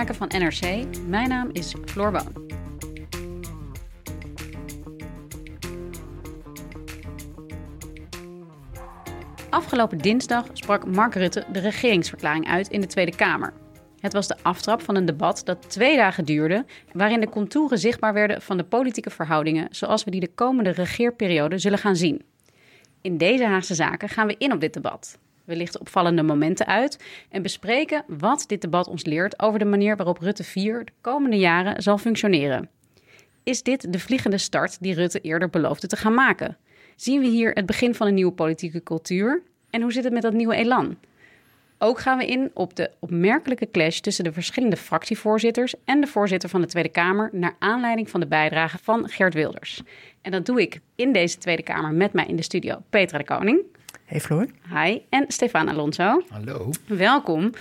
[0.00, 0.84] Van NRC.
[1.06, 2.48] Mijn naam is Floor Boon.
[9.50, 13.52] Afgelopen dinsdag sprak Mark Rutte de regeringsverklaring uit in de Tweede Kamer.
[14.00, 18.12] Het was de aftrap van een debat dat twee dagen duurde, waarin de contouren zichtbaar
[18.12, 22.22] werden van de politieke verhoudingen zoals we die de komende regeerperiode zullen gaan zien.
[23.00, 25.18] In deze Haagse Zaken gaan we in op dit debat.
[25.56, 30.18] Lichten opvallende momenten uit en bespreken wat dit debat ons leert over de manier waarop
[30.18, 32.68] Rutte 4 de komende jaren zal functioneren.
[33.42, 36.56] Is dit de vliegende start die Rutte eerder beloofde te gaan maken?
[36.96, 39.42] Zien we hier het begin van een nieuwe politieke cultuur?
[39.70, 40.96] En hoe zit het met dat nieuwe elan?
[41.82, 46.48] Ook gaan we in op de opmerkelijke clash tussen de verschillende fractievoorzitters en de voorzitter
[46.48, 49.82] van de Tweede Kamer naar aanleiding van de bijdrage van Gert Wilders.
[50.22, 53.24] En dat doe ik in deze Tweede Kamer met mij in de studio Petra de
[53.24, 53.60] Koning.
[54.10, 54.46] Hey Floor.
[54.74, 54.98] Hi.
[55.08, 56.22] En Stefan Alonso.
[56.30, 56.70] Hallo.
[56.86, 57.52] Welkom.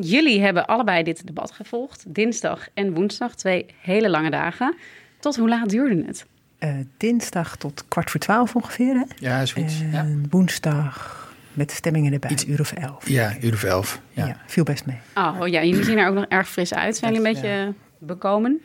[0.00, 2.04] Jullie hebben allebei dit debat gevolgd.
[2.06, 3.34] Dinsdag en woensdag.
[3.34, 4.74] Twee hele lange dagen.
[5.18, 6.26] Tot hoe laat duurde het?
[6.60, 8.94] Uh, dinsdag tot kwart voor twaalf ongeveer.
[8.94, 9.02] Hè?
[9.18, 9.80] Ja, zoiets.
[9.80, 10.28] En Ja.
[10.30, 11.18] woensdag
[11.52, 13.08] met stemmingen erbij, Iets- uur of elf.
[13.08, 14.00] ja, uur of elf.
[14.12, 14.26] Ja.
[14.26, 14.96] Ja, viel best mee.
[15.14, 16.96] Oh ja, jullie zien er ook nog erg fris uit.
[16.96, 17.64] Zijn jullie een beetje Ja.
[17.66, 18.60] eh, bekomen?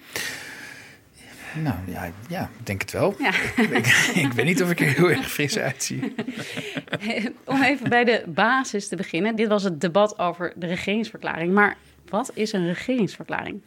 [1.64, 3.16] Nou ja, ja, ik denk het wel.
[3.20, 3.32] Ja.
[3.56, 6.16] ik, ik weet niet of ik er heel erg fris uitzie.
[7.44, 9.36] Om even bij de basis te beginnen.
[9.36, 11.54] Dit was het debat over de regeringsverklaring.
[11.54, 11.78] Maar
[12.10, 13.62] wat is een regeringsverklaring?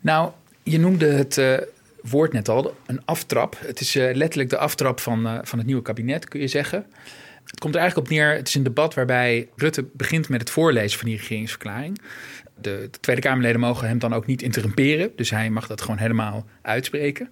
[0.00, 0.30] Nou,
[0.62, 1.56] je noemde het eh,
[2.02, 3.56] woord net al, een aftrap.
[3.66, 6.86] Het is eh, letterlijk de aftrap van, eh, van het nieuwe kabinet, kun je zeggen.
[7.44, 10.50] Het komt er eigenlijk op neer, het is een debat waarbij Rutte begint met het
[10.50, 12.00] voorlezen van die regeringsverklaring.
[12.60, 15.98] De, de Tweede Kamerleden mogen hem dan ook niet interrumperen, dus hij mag dat gewoon
[15.98, 17.30] helemaal uitspreken.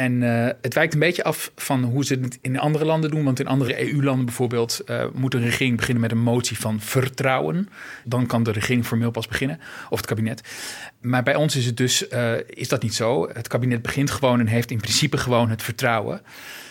[0.00, 3.24] En eh, het wijkt een beetje af van hoe ze het in andere landen doen.
[3.24, 7.68] Want in andere EU-landen bijvoorbeeld eh, moet een regering beginnen met een motie van vertrouwen.
[8.04, 9.60] Dan kan de regering formeel pas beginnen,
[9.90, 10.42] of het kabinet.
[11.00, 13.28] Maar bij ons is het dus eh, is dat niet zo.
[13.32, 16.22] Het kabinet begint gewoon en heeft in principe gewoon het vertrouwen.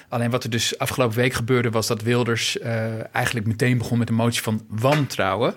[0.07, 2.59] Alleen wat er dus afgelopen week gebeurde was dat Wilders
[3.11, 5.55] eigenlijk meteen begon met een motie van wantrouwen.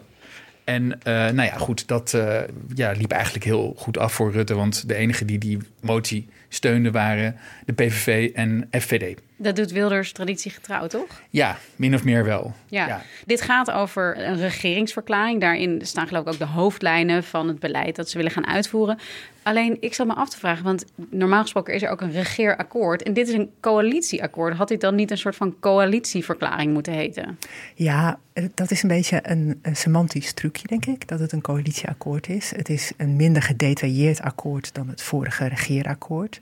[0.65, 2.41] En eh, nou ja, goed, dat eh,
[2.75, 4.55] ja, liep eigenlijk heel goed af voor Rutte.
[4.55, 9.19] Want de enige die die motie steunden waren de PVV en FVD.
[9.37, 11.21] Dat doet Wilders traditiegetrouw, toch?
[11.31, 12.55] Ja, min of meer wel.
[12.67, 12.87] Ja.
[12.87, 13.03] Ja.
[13.27, 15.41] Dit gaat over een regeringsverklaring.
[15.41, 18.99] Daarin staan geloof ik ook de hoofdlijnen van het beleid dat ze willen gaan uitvoeren.
[19.43, 23.03] Alleen, ik zat me af te vragen, want normaal gesproken is er ook een regeerakkoord.
[23.03, 24.57] En dit is een coalitieakkoord.
[24.57, 27.39] Had dit dan niet een soort van coalitieverklaring moeten heten?
[27.75, 28.19] Ja,
[28.55, 32.53] dat is een beetje een, een semantisch trucje, denk ik, dat het een coalitieakkoord is.
[32.57, 36.41] Het is een minder gedetailleerd akkoord dan het vorige regeerakkoord.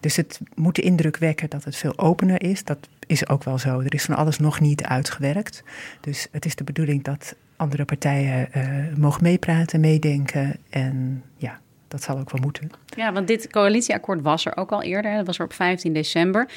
[0.00, 2.64] Dus het moet de indruk wekken dat het veel opener is.
[2.64, 3.80] Dat is ook wel zo.
[3.80, 5.62] Er is van alles nog niet uitgewerkt.
[6.00, 10.56] Dus het is de bedoeling dat andere partijen eh, mogen meepraten, meedenken.
[10.70, 11.60] En ja,
[11.92, 12.70] dat zal ook wel moeten.
[12.96, 15.16] Ja, want dit coalitieakkoord was er ook al eerder.
[15.16, 16.48] Dat was er op 15 december.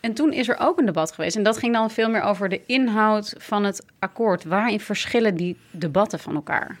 [0.00, 1.36] En toen is er ook een debat geweest.
[1.36, 4.44] En dat ging dan veel meer over de inhoud van het akkoord.
[4.44, 6.78] Waarin verschillen die debatten van elkaar?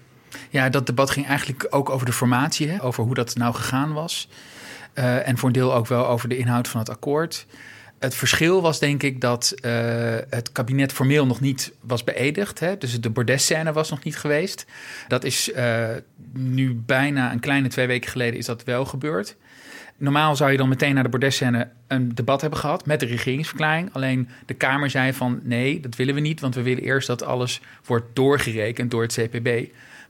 [0.50, 2.82] Ja, dat debat ging eigenlijk ook over de formatie, hè?
[2.82, 4.28] over hoe dat nou gegaan was.
[4.92, 7.46] Eh, en voor een deel ook wel over de inhoud van het akkoord.
[7.98, 9.72] Het verschil was denk ik dat eh,
[10.30, 12.60] het kabinet formeel nog niet was beëdigd.
[12.60, 12.78] Hè?
[12.78, 14.66] Dus de bordesscène was nog niet geweest.
[15.08, 15.88] Dat is eh,
[16.32, 19.36] nu bijna een kleine twee weken geleden is dat wel gebeurd.
[19.96, 23.88] Normaal zou je dan meteen naar de bordesscène een debat hebben gehad met de regeringsverklaring.
[23.92, 26.40] Alleen de Kamer zei van nee, dat willen we niet.
[26.40, 29.48] Want we willen eerst dat alles wordt doorgerekend door het CPB.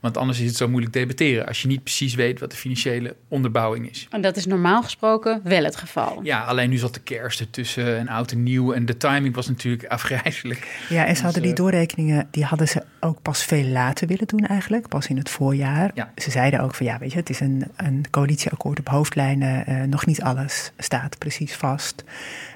[0.05, 3.17] Want anders is het zo moeilijk debatteren als je niet precies weet wat de financiële
[3.29, 4.07] onderbouwing is.
[4.11, 6.21] En dat is normaal gesproken wel het geval.
[6.23, 8.73] Ja, alleen nu zat de kerst ertussen en oud en nieuw.
[8.73, 10.81] En de timing was natuurlijk afgrijzelijk.
[10.89, 14.07] Ja, en ze Dus, hadden die eh, doorrekeningen, die hadden ze ook pas veel later
[14.07, 15.91] willen doen eigenlijk, pas in het voorjaar.
[15.95, 16.13] Ja.
[16.17, 19.83] Ze zeiden ook van ja, weet je, het is een, een coalitieakkoord op hoofdlijnen, uh,
[19.83, 22.05] nog niet alles staat precies vast.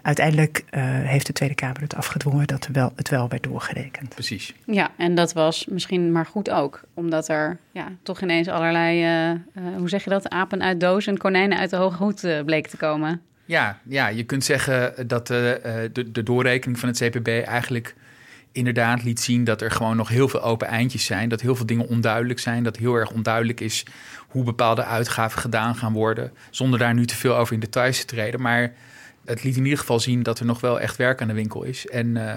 [0.03, 4.09] Uiteindelijk uh, heeft de Tweede Kamer het afgedwongen dat er wel, het wel werd doorgerekend.
[4.09, 4.55] Precies.
[4.67, 9.77] Ja, en dat was misschien maar goed ook, omdat er ja, toch ineens allerlei, uh,
[9.77, 12.77] hoe zeg je dat, apen uit doos en konijnen uit de hoge hoed bleek te
[12.77, 13.21] komen.
[13.45, 17.95] Ja, ja, je kunt zeggen dat de, de, de doorrekening van het CPB eigenlijk
[18.53, 21.29] inderdaad liet zien dat er gewoon nog heel veel open eindjes zijn.
[21.29, 22.62] Dat heel veel dingen onduidelijk zijn.
[22.62, 23.85] Dat heel erg onduidelijk is
[24.29, 26.33] hoe bepaalde uitgaven gedaan gaan worden.
[26.50, 28.41] Zonder daar nu te veel over in details te treden.
[28.41, 28.73] Maar
[29.29, 31.62] het liet in ieder geval zien dat er nog wel echt werk aan de winkel
[31.62, 31.87] is.
[31.87, 32.33] En, uh,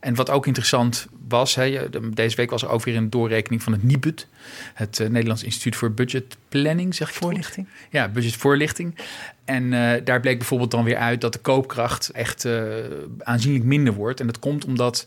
[0.00, 3.72] en wat ook interessant was, hè, deze week was er ook weer een doorrekening van
[3.72, 4.26] het NIBUD.
[4.74, 7.66] Het uh, Nederlands Instituut voor Budgetplanning, zeg ik Voorlichting.
[7.66, 7.86] Goed?
[7.90, 8.94] Ja, budgetvoorlichting.
[9.44, 12.48] En uh, daar bleek bijvoorbeeld dan weer uit dat de koopkracht echt
[13.18, 14.20] aanzienlijk minder wordt.
[14.20, 15.06] En dat komt omdat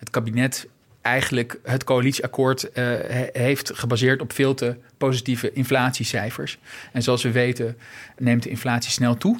[0.00, 0.66] het kabinet
[1.00, 2.94] eigenlijk het coalitieakkoord uh,
[3.32, 6.58] heeft gebaseerd op veel te positieve inflatiecijfers.
[6.92, 7.76] En zoals we weten
[8.18, 9.38] neemt de inflatie snel toe.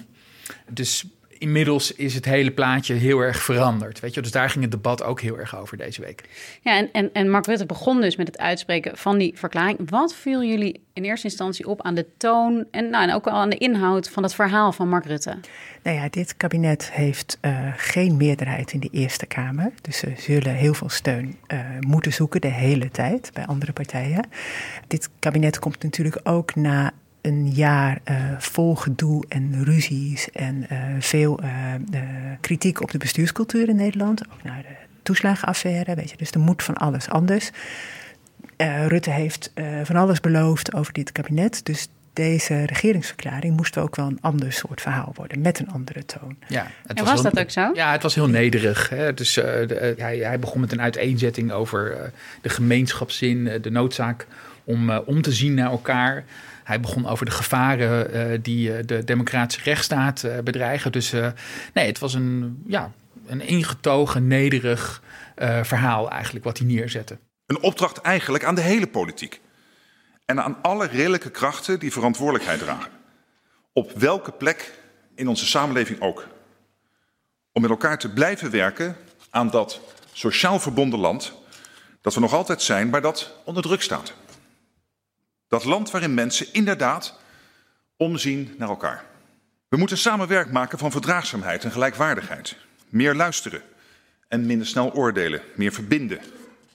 [0.69, 1.05] Dus
[1.40, 4.00] inmiddels is het hele plaatje heel erg veranderd.
[4.00, 4.22] Weet je?
[4.22, 6.25] Dus daar ging het debat ook heel erg over deze week.
[6.62, 9.90] Ja, en, en, en Mark Rutte begon dus met het uitspreken van die verklaring.
[9.90, 13.32] Wat viel jullie in eerste instantie op aan de toon en, nou, en ook al
[13.32, 15.37] aan de inhoud van het verhaal van Mark Rutte?
[15.82, 19.72] Nou ja, dit kabinet heeft uh, geen meerderheid in de Eerste Kamer.
[19.81, 24.28] Dus ze zullen heel veel steun uh, moeten zoeken de hele tijd bij andere partijen.
[24.87, 26.92] Dit kabinet komt natuurlijk ook na
[27.22, 31.50] een jaar uh, vol gedoe en ruzies en uh, veel uh,
[32.40, 34.22] kritiek op de bestuurscultuur in Nederland.
[34.32, 36.17] Ook naar de toeslagenaffaire, weet je.
[36.17, 37.50] Dus er moet van alles anders.
[38.87, 39.52] Rutte heeft
[39.82, 41.64] van alles beloofd over dit kabinet.
[41.64, 46.37] Dus deze regeringsverklaring moest ook wel een ander soort verhaal worden, met een andere toon.
[46.49, 47.70] Ja, het en was, was heel, dat ook zo?
[47.75, 48.88] Ja, het was heel nederig.
[48.88, 49.14] Hè.
[49.14, 54.26] Dus, de, hij, hij, begon met een uiteenzetting over de gemeenschapszin, de noodzaak
[54.70, 56.25] om om te zien naar elkaar.
[56.64, 60.93] Hij begon over de gevaren uh, die uh, de democratische rechtsstaat bedreigen.
[60.93, 61.12] Dus
[61.75, 62.93] nee, het was een, ja,
[63.26, 65.02] een ingetogen, nederig
[65.62, 67.19] verhaal eigenlijk wat hij neerzette.
[67.46, 69.40] Een opdracht eigenlijk aan de hele politiek.
[70.25, 72.90] En aan alle redelijke krachten die verantwoordelijkheid dragen.
[73.73, 74.78] Op welke plek
[75.14, 76.26] in onze samenleving ook.
[77.52, 78.96] Om met elkaar te blijven werken
[79.31, 79.81] aan dat
[80.12, 81.32] sociaal verbonden land
[82.00, 84.12] dat we nog altijd zijn, maar dat onder druk staat.
[85.50, 87.19] Dat land waarin mensen inderdaad
[87.97, 89.05] omzien naar elkaar.
[89.69, 92.56] We moeten samen werk maken van verdraagzaamheid en gelijkwaardigheid.
[92.88, 93.62] Meer luisteren
[94.29, 95.41] en minder snel oordelen.
[95.55, 96.19] Meer verbinden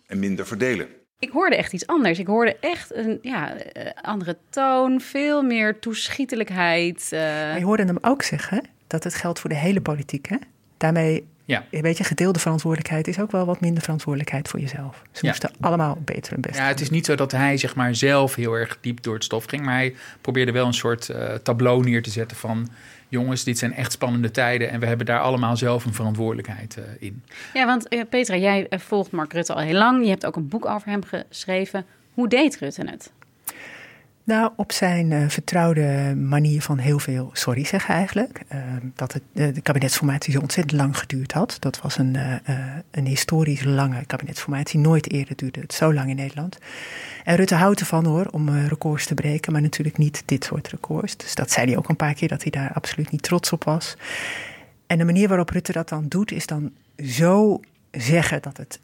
[0.05, 0.87] en minder verdelen.
[1.19, 2.19] Ik hoorde echt iets anders.
[2.19, 3.57] Ik hoorde echt een ja,
[4.01, 7.09] andere toon, veel meer toeschietelijkheid.
[7.13, 7.19] Uh...
[7.19, 10.27] Maar je hoorde hem ook zeggen dat het geldt voor de hele politiek.
[10.27, 10.37] Hè?
[10.77, 11.63] Daarmee ja.
[11.69, 15.01] Weet je, gedeelde verantwoordelijkheid is ook wel wat minder verantwoordelijkheid voor jezelf.
[15.11, 15.29] Ze ja.
[15.29, 16.57] moesten allemaal beter en best.
[16.57, 19.23] Ja, het is niet zo dat hij zeg maar zelf heel erg diep door het
[19.23, 22.69] stof ging, maar hij probeerde wel een soort uh, tableau neer te zetten van
[23.07, 26.83] jongens, dit zijn echt spannende tijden en we hebben daar allemaal zelf een verantwoordelijkheid uh,
[26.99, 27.23] in.
[27.53, 30.03] Ja, want uh, Petra, jij volgt Mark Rutte al heel lang.
[30.03, 31.85] Je hebt ook een boek over hem geschreven.
[32.13, 33.11] Hoe deed Rutte het?
[34.25, 38.41] Nou, op zijn uh, vertrouwde manier van heel veel sorry zeggen eigenlijk.
[38.53, 38.59] Uh,
[38.95, 41.57] dat het, uh, de kabinetsformatie zo ontzettend lang geduurd had.
[41.59, 42.17] Dat was een,
[42.91, 44.79] een historisch lange kabinetsformatie.
[44.79, 46.57] Nooit eerder duurde het zo lang in Nederland.
[47.23, 51.17] En Rutte houdt ervan hoor, om records te breken, maar natuurlijk niet dit soort records.
[51.17, 53.63] Dus dat zei hij ook een paar keer, dat hij daar absoluut niet trots op
[53.63, 53.97] was.
[54.87, 57.59] En de manier waarop Rutte dat dan doet, is dan zo
[57.91, 58.79] zeggen dat het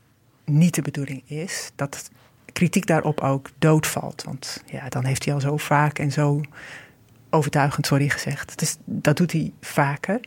[0.46, 1.72] niet de bedoeling is.
[1.76, 2.10] Dat
[2.54, 4.24] kritiek daarop ook doodvalt.
[4.24, 6.42] Want ja, dan heeft hij al zo vaak en zo
[7.30, 8.60] overtuigend sorry gezegd.
[8.60, 10.20] Dus dat doet hij vaker.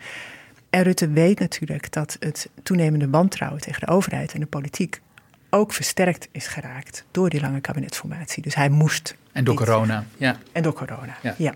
[0.71, 5.01] En Rutte weet natuurlijk dat het toenemende wantrouwen tegen de overheid en de politiek
[5.51, 8.43] ook versterkt is geraakt door die lange kabinetsformatie.
[8.43, 9.17] Dus hij moest.
[9.33, 10.39] En door corona, ja.
[10.53, 11.35] En door corona, ja.
[11.39, 11.55] ja.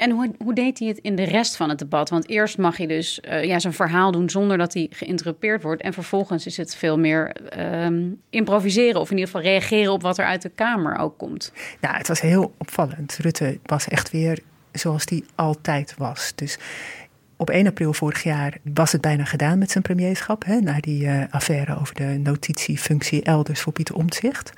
[0.00, 2.10] En hoe, hoe, deed hij het in de rest van het debat?
[2.10, 5.82] Want eerst mag hij dus uh, ja, zijn verhaal doen zonder dat hij geïnterrupeerd wordt.
[5.82, 7.36] En vervolgens is het veel meer
[7.84, 11.52] um, improviseren of in ieder geval reageren op wat er uit de Kamer ook komt.
[11.80, 13.16] Nou, het was heel opvallend.
[13.20, 14.38] Rutte was echt weer
[14.72, 16.32] zoals hij altijd was.
[16.34, 16.58] Dus
[17.36, 20.44] op 1 april vorig jaar was het bijna gedaan met zijn premierschap.
[20.44, 24.52] Hè, na die uh, affaire over de notitiefunctie elders voor Pieter Omtzigt.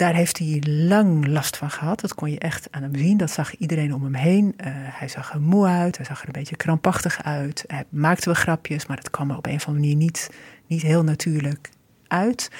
[0.00, 2.00] Daar heeft hij lang last van gehad.
[2.00, 3.16] Dat kon je echt aan hem zien.
[3.16, 4.44] Dat zag iedereen om hem heen.
[4.44, 5.96] Uh, hij zag er moe uit.
[5.96, 7.64] Hij zag er een beetje krampachtig uit.
[7.66, 10.30] Hij maakte wel grapjes, maar dat kwam er op een of andere manier niet,
[10.66, 11.70] niet heel natuurlijk
[12.08, 12.50] uit.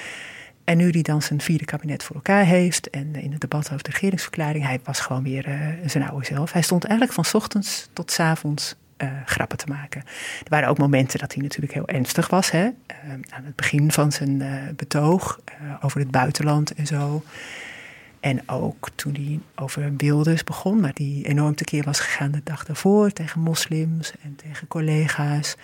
[0.63, 3.83] En nu hij dan zijn vierde kabinet voor elkaar heeft en in het debat over
[3.83, 6.51] de regeringsverklaring, hij was gewoon weer uh, zijn oude zelf.
[6.51, 8.19] Hij stond eigenlijk van ochtends tot s
[9.01, 10.01] avonds grappen te maken.
[10.43, 12.51] Er waren ook momenten dat hij natuurlijk heel ernstig was.
[12.51, 12.69] Hè?
[13.29, 14.43] aan het begin van zijn
[14.75, 15.39] betoog
[15.81, 17.23] over het buitenland en zo.
[18.19, 22.65] En ook toen hij over Wilders begon, maar die enorm tekeer was gegaan de dag
[22.65, 25.55] daarvoor tegen moslims en tegen collega's.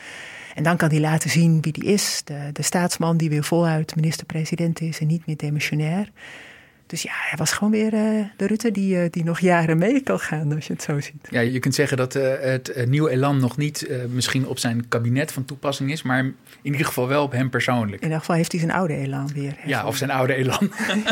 [0.55, 2.21] En dan kan hij laten zien wie die is.
[2.23, 6.11] De, de staatsman die weer voluit minister-president is en niet meer demissionair.
[6.87, 10.01] Dus ja, hij was gewoon weer uh, de Rutte die, uh, die nog jaren mee
[10.01, 11.27] kan gaan, als je het zo ziet.
[11.29, 15.31] Ja, je kunt zeggen dat uh, het nieuwe elan nog niet misschien op zijn kabinet
[15.31, 17.97] van toepassing is, maar in ieder geval wel op hem persoonlijk.
[17.97, 19.55] In ieder geval heeft hij zijn oude elan weer.
[19.65, 20.71] Ja, of zijn oude elan.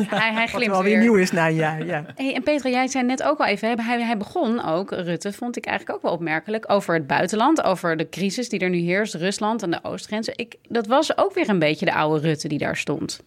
[0.09, 2.05] hij, hij glimt wel weer nieuw is na een jaar, ja.
[2.15, 5.57] Hey, en Petra, jij zei net ook al even, hij, hij begon ook, Rutte, vond
[5.57, 9.13] ik eigenlijk ook wel opmerkelijk, over het buitenland, over de crisis die er nu heerst,
[9.13, 10.33] Rusland en de oostgrenzen.
[10.35, 13.23] Ik, dat was ook weer een beetje de oude Rutte die daar stond.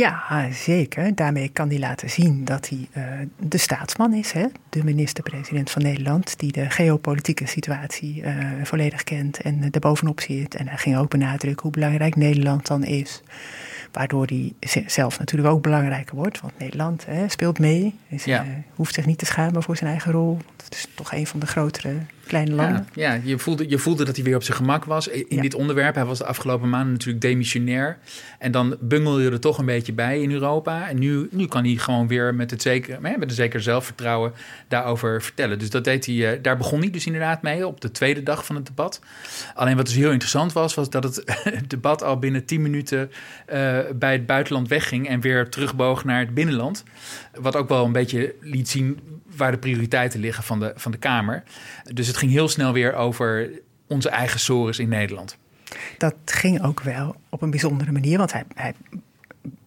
[0.00, 1.14] Ja, zeker.
[1.14, 3.04] Daarmee kan hij laten zien dat hij uh,
[3.38, 4.46] de staatsman is, hè?
[4.68, 10.54] de minister-president van Nederland, die de geopolitieke situatie uh, volledig kent en er bovenop zit.
[10.54, 13.22] En hij ging ook benadrukken hoe belangrijk Nederland dan is.
[13.92, 14.52] Waardoor hij
[14.86, 17.94] zelf natuurlijk ook belangrijker wordt, want Nederland hè, speelt mee.
[18.08, 18.44] Dus, ja.
[18.44, 20.38] uh, hoeft zich niet te schamen voor zijn eigen rol.
[20.64, 21.92] Het is toch een van de grotere
[22.30, 22.86] kleine landen.
[22.94, 25.54] Ja, ja, je, voelde, je voelde dat hij weer op zijn gemak was in dit
[25.54, 25.94] onderwerp.
[25.94, 27.98] Hij was de afgelopen maanden natuurlijk demissionair.
[28.38, 30.88] En dan bungel je er toch een beetje bij in Europa.
[30.88, 34.32] En nu, nu kan hij gewoon weer met, het zeker, met een zeker zelfvertrouwen
[34.68, 35.58] daarover vertellen.
[35.58, 38.46] Dus dat deed hij, eh, daar begon hij dus inderdaad mee op de tweede dag
[38.46, 39.00] van het debat.
[39.54, 41.24] Alleen wat dus heel interessant was, was dat het,
[41.66, 43.10] debat al binnen tien minuten
[43.52, 46.84] uh, bij het buitenland wegging en weer terugboog naar het binnenland.
[47.40, 48.98] Wat ook wel een beetje liet zien
[49.40, 51.42] waar de prioriteiten liggen van de, van de Kamer.
[51.84, 53.50] Dus het ging heel snel weer over
[53.86, 55.36] onze eigen sores in Nederland.
[55.98, 58.74] Dat ging ook wel op een bijzondere manier, want hij,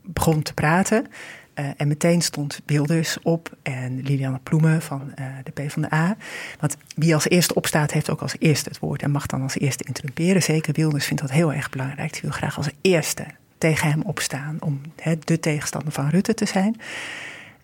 [0.01, 1.07] begon te praten.
[1.55, 6.17] Uh, en meteen stond Wilders op en Liliane Ploemen van uh, de PvdA.
[6.59, 9.57] Want wie als eerste opstaat, heeft ook als eerste het woord en mag dan als
[9.57, 10.43] eerste interrumperen.
[10.43, 12.11] Zeker Wilders vindt dat heel erg belangrijk.
[12.11, 13.25] Hij wil graag als eerste
[13.57, 14.81] tegen hem opstaan om
[15.23, 16.75] de tegenstander van Rutte te zijn.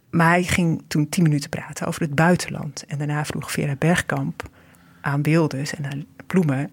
[0.09, 2.85] Maar hij ging toen tien minuten praten over het buitenland.
[2.85, 4.49] En daarna vroeg Vera Bergkamp
[5.01, 6.71] aan Wilders en aan Ploemen...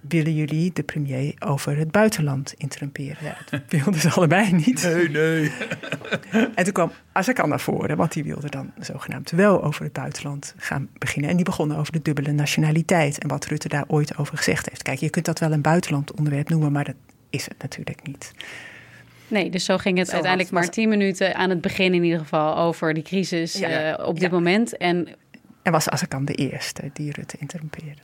[0.00, 3.24] willen jullie de premier over het buitenland interrumperen?
[3.24, 4.82] Ja, dat wilden ze allebei niet.
[4.82, 5.52] Nee, nee.
[6.54, 10.54] en toen kwam Azarkan naar voren, want die wilde dan zogenaamd wel over het buitenland
[10.56, 11.30] gaan beginnen.
[11.30, 14.82] En die begonnen over de dubbele nationaliteit en wat Rutte daar ooit over gezegd heeft.
[14.82, 16.96] Kijk, je kunt dat wel een buitenland onderwerp noemen, maar dat
[17.30, 18.32] is het natuurlijk niet.
[19.32, 22.56] Nee, dus zo ging het uiteindelijk maar tien minuten aan het begin in ieder geval
[22.56, 24.36] over die crisis ja, uh, op dit ja.
[24.36, 24.76] moment.
[24.76, 25.08] En,
[25.62, 28.00] en was Azarkan de eerste die Rutte interrumpeerde.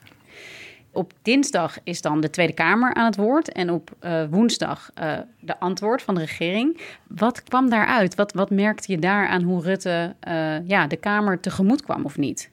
[0.93, 5.19] Op dinsdag is dan de Tweede Kamer aan het woord en op uh, woensdag uh,
[5.41, 6.81] de antwoord van de regering.
[7.07, 8.15] Wat kwam daaruit?
[8.15, 10.15] Wat, wat merkte je daar aan hoe Rutte
[10.67, 12.51] ja, de Kamer tegemoet kwam of niet?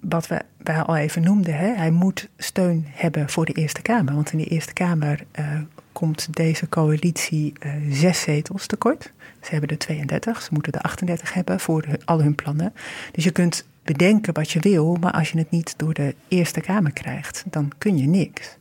[0.00, 1.66] wat we, we al even noemden, hè?
[1.66, 4.14] hij moet steun hebben voor de Eerste Kamer.
[4.14, 5.60] Want in de Eerste Kamer uh,
[5.92, 9.12] komt deze coalitie uh, zes zetels tekort.
[9.40, 12.72] Ze hebben er 32, ze moeten er 38 hebben voor de, al hun plannen.
[13.12, 16.60] Dus je kunt bedenken wat je wil, maar als je het niet door de Eerste
[16.60, 18.56] Kamer krijgt, dan kun je niks.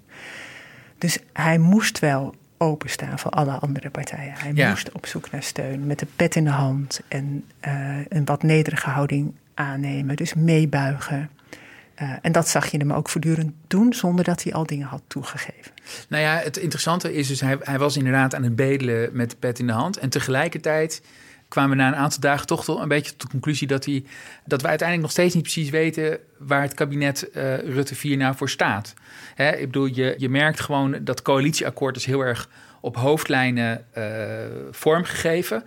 [0.97, 4.33] Dus hij moest wel openstaan voor alle andere partijen.
[4.37, 4.69] Hij ja.
[4.69, 8.43] moest op zoek naar steun met de pet in de hand en uh, een wat
[8.43, 11.29] nederige houding aannemen, dus meebuigen.
[12.01, 15.01] Uh, en dat zag je hem ook voortdurend doen, zonder dat hij al dingen had
[15.07, 15.71] toegegeven.
[16.09, 19.35] Nou ja, het interessante is dus, hij, hij was inderdaad aan het bedelen met de
[19.35, 19.97] pet in de hand.
[19.97, 21.01] En tegelijkertijd
[21.47, 24.03] kwamen we na een aantal dagen toch wel een beetje tot de conclusie dat, hij,
[24.45, 28.35] dat we uiteindelijk nog steeds niet precies weten waar het kabinet uh, Rutte 4 nou
[28.35, 28.93] voor staat.
[29.35, 32.49] Hè, ik bedoel, je, je merkt gewoon dat coalitieakkoord is heel erg
[32.81, 34.03] op hoofdlijnen uh,
[34.71, 35.63] vormgegeven.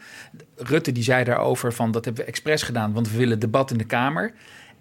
[0.57, 3.79] Rutte die zei daarover van dat hebben we expres gedaan, want we willen debat in
[3.79, 4.33] de Kamer.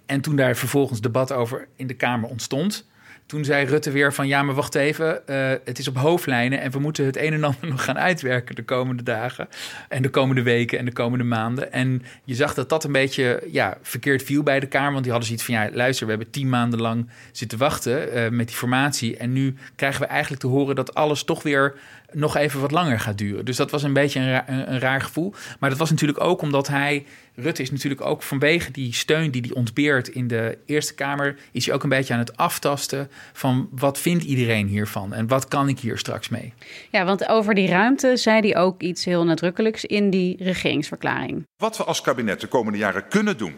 [0.05, 2.86] En toen daar vervolgens debat over in de Kamer ontstond,
[3.25, 6.72] toen zei Rutte weer van ja, maar wacht even, uh, het is op hoofdlijnen en
[6.72, 9.48] we moeten het een en ander nog gaan uitwerken de komende dagen
[9.89, 11.72] en de komende weken en de komende maanden.
[11.72, 15.12] En je zag dat dat een beetje ja, verkeerd viel bij de Kamer, want die
[15.12, 18.57] hadden zoiets van ja, luister, we hebben tien maanden lang zitten wachten uh, met die
[18.57, 21.75] formatie en nu krijgen we eigenlijk te horen dat alles toch weer
[22.13, 23.46] nog even wat langer gaat duren.
[23.46, 25.34] Dus dat was een beetje een, ra een, een raar gevoel.
[25.60, 27.05] Maar dat was natuurlijk ook omdat hij
[27.36, 31.65] Rutte is natuurlijk ook vanwege die steun die hij ontbeert in de Eerste Kamer, is
[31.65, 35.67] hij ook een beetje aan het aftasten van wat vindt iedereen hiervan en wat kan
[35.67, 36.53] ik hier straks mee.
[36.91, 41.48] Ja, want over die ruimte zei hij ook iets heel nadrukkelijks in die regeringsverklaring.
[41.58, 43.55] Wat we als kabinet de komende jaren kunnen doen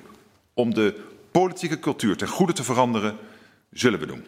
[0.54, 3.18] om de politieke cultuur ten goede te veranderen,
[3.72, 4.26] zullen we doen.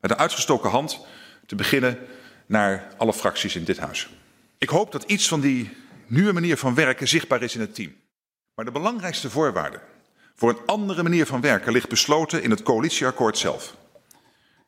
[0.00, 1.06] Met een uitgestoken hand
[1.46, 1.98] te beginnen
[2.46, 4.08] naar alle fracties in dit huis.
[4.58, 5.76] Ik hoop dat iets van die
[6.06, 7.94] nieuwe manier van werken zichtbaar is in het team.
[8.54, 9.80] Maar de belangrijkste voorwaarde
[10.34, 13.76] voor een andere manier van werken ligt besloten in het coalitieakkoord zelf.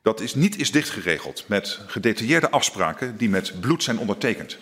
[0.01, 4.57] Dat is niet is dichtgeregeld met gedetailleerde afspraken die met bloed zijn ondertekend.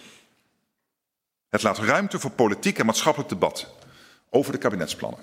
[1.50, 3.74] Het laat ruimte voor politiek en maatschappelijk debat
[4.30, 5.20] over de kabinetsplannen.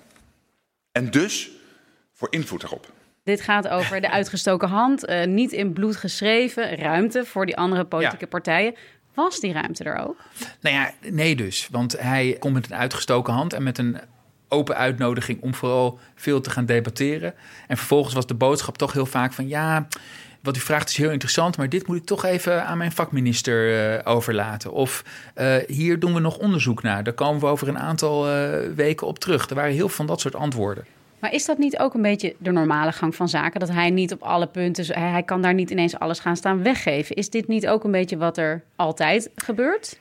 [0.93, 1.51] En dus
[2.13, 2.93] voor invloed erop.
[3.25, 7.85] Dit gaat over de uitgestoken hand, uh, niet in bloed geschreven, ruimte voor die andere
[7.85, 8.75] politieke partijen.
[9.15, 10.17] Was die ruimte er ook?
[10.61, 11.69] Nou ja, nee dus.
[11.71, 13.99] Want hij komt met een uitgestoken hand en met een
[14.49, 17.35] open uitnodiging om vooral veel te gaan debatteren.
[17.67, 19.87] En vervolgens was de boodschap toch heel vaak van ja,
[20.43, 23.93] wat u vraagt is heel interessant, maar dit moet ik toch even aan mijn vakminister
[23.95, 24.73] uh, overlaten.
[24.73, 25.05] Of
[25.37, 27.05] uh, hier doen we nog onderzoek naar.
[27.05, 29.49] Daar komen we over een aantal uh, weken op terug.
[29.49, 30.85] Er waren heel veel van dat soort antwoorden.
[31.25, 33.61] Maar is dat niet ook een beetje de normale gang van zaken?
[33.61, 37.17] Dat hij niet op alle punten, hij, kan daar niet ineens alles gaan staan weggeven.
[37.17, 39.99] Is dit niet ook een beetje wat er altijd gebeurt?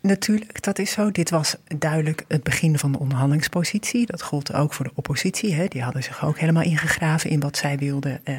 [0.00, 1.10] Natuurlijk, dat is zo.
[1.10, 4.06] Dit was duidelijk het begin van de onderhandelingspositie.
[4.06, 5.54] Dat gold ook voor de oppositie.
[5.54, 5.66] Hè.
[5.66, 8.20] Die hadden zich ook helemaal ingegraven in wat zij wilden.
[8.24, 8.36] Uh,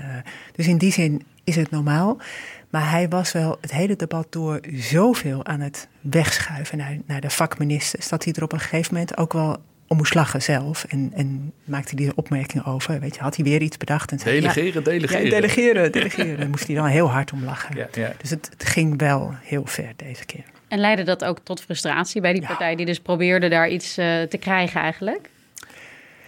[0.55, 2.17] dus in die zin is het normaal.
[2.69, 7.29] Maar hij was wel het hele debat door zoveel aan het wegschuiven naar, naar de
[7.29, 8.09] vakministers.
[8.09, 9.57] dat hij er op een gegeven moment ook wel
[9.89, 10.83] om moest lachen zelf.
[10.83, 12.99] En, en maakte hij er opmerkingen over.
[12.99, 14.11] Weet je, had hij weer iets bedacht.
[14.11, 15.23] En zei, delegeren, ja, delegeren.
[15.23, 16.37] Ja, delegeren, delegeren.
[16.39, 17.75] Daar moest hij dan heel hard om lachen.
[17.75, 18.13] Ja, ja.
[18.17, 20.43] Dus het, het, ging wel heel ver deze keer.
[20.67, 22.75] En leidde dat ook tot frustratie bij die partij...
[22.75, 25.29] die dus probeerde daar iets uh, te krijgen eigenlijk?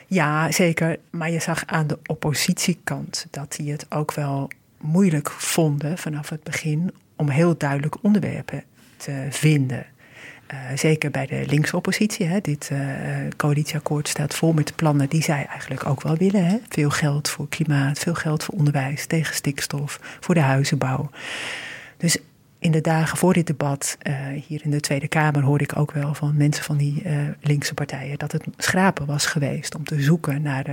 [0.07, 0.97] Ja, zeker.
[1.09, 6.43] Maar je zag aan de oppositiekant dat die het ook wel moeilijk vonden vanaf het
[6.43, 8.63] begin om heel duidelijk onderwerpen
[8.97, 9.85] te vinden.
[10.53, 12.25] Uh, zeker bij de linkse oppositie.
[12.25, 12.41] Hè.
[12.41, 12.79] Dit uh,
[13.37, 16.45] coalitieakkoord staat vol met plannen die zij eigenlijk ook wel willen.
[16.45, 16.57] Hè.
[16.69, 21.09] Veel geld voor klimaat, veel geld voor onderwijs, tegen stikstof, voor de huizenbouw.
[21.97, 22.17] Dus
[22.59, 24.15] in de dagen voor dit debat, uh,
[24.47, 27.03] hier in de Tweede Kamer, hoorde ik ook wel van mensen van die
[27.41, 30.65] linkse partijen dat het schrapen was geweest om te zoeken naar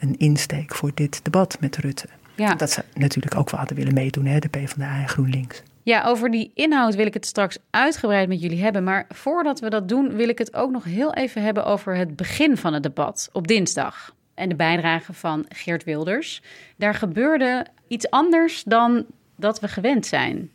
[0.00, 2.06] een insteek voor dit debat met Rutte.
[2.34, 2.54] Ja.
[2.54, 5.62] Dat ze natuurlijk ook wel hadden willen meedoen, hè, de PvdA en GroenLinks.
[5.82, 8.84] Ja, over die inhoud wil ik het straks uitgebreid met jullie hebben.
[8.84, 12.16] Maar voordat we dat doen, wil ik het ook nog heel even hebben over het
[12.16, 14.14] begin van het debat op dinsdag.
[14.34, 16.42] En de bijdrage van Geert Wilders.
[16.76, 19.06] Daar gebeurde iets anders dan
[19.36, 20.50] dat we gewend zijn.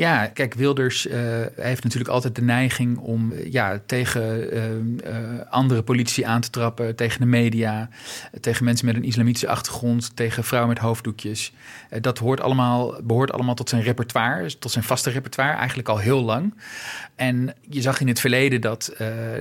[0.00, 1.14] Ja, kijk, Wilders uh,
[1.56, 6.96] heeft natuurlijk altijd de neiging om uh, ja, tegen uh, andere politici aan te trappen,
[6.96, 7.88] tegen de media,
[8.40, 11.52] tegen mensen met een islamitische achtergrond, tegen vrouwen met hoofddoekjes.
[12.00, 16.22] dat hoort allemaal, behoort allemaal tot zijn repertoire, tot zijn vaste repertoire, eigenlijk al heel
[16.22, 16.54] lang.
[17.16, 18.94] En je zag in het verleden dat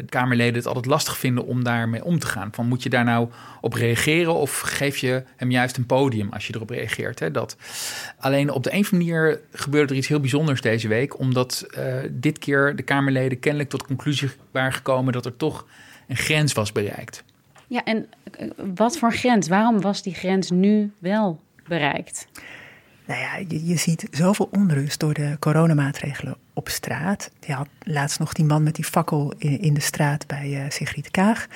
[0.09, 2.49] Kamerleden het altijd lastig vinden om daarmee om te gaan.
[2.51, 3.29] Van moet je daar nou
[3.61, 7.19] op reageren of geef je hem juist een podium als je erop reageert?
[7.19, 7.31] Hè?
[7.31, 7.55] Dat.
[8.17, 11.67] Alleen op de een of andere manier gebeurde er iets heel bijzonders deze week, omdat
[11.77, 15.67] uh, dit keer de Kamerleden kennelijk tot conclusie waren gekomen dat er toch
[16.07, 17.23] een grens was bereikt.
[17.67, 18.09] Ja, en
[18.75, 19.47] wat voor grens?
[19.47, 22.27] Waarom was die grens nu wel bereikt?
[23.05, 27.31] Nou ja, je, je ziet zoveel onrust door de coronamaatregelen op straat.
[27.45, 30.69] Je had laatst nog die man met die fakkel in, in de straat bij uh,
[30.69, 31.47] Sigrid Kaag.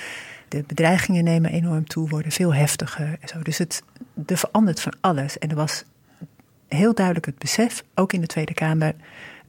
[0.47, 3.39] De bedreigingen nemen enorm toe, worden veel heftiger en zo.
[3.41, 3.83] Dus het,
[4.25, 5.37] er verandert van alles.
[5.37, 5.83] En er was
[6.73, 8.93] heel duidelijk het besef, ook in de Tweede Kamer,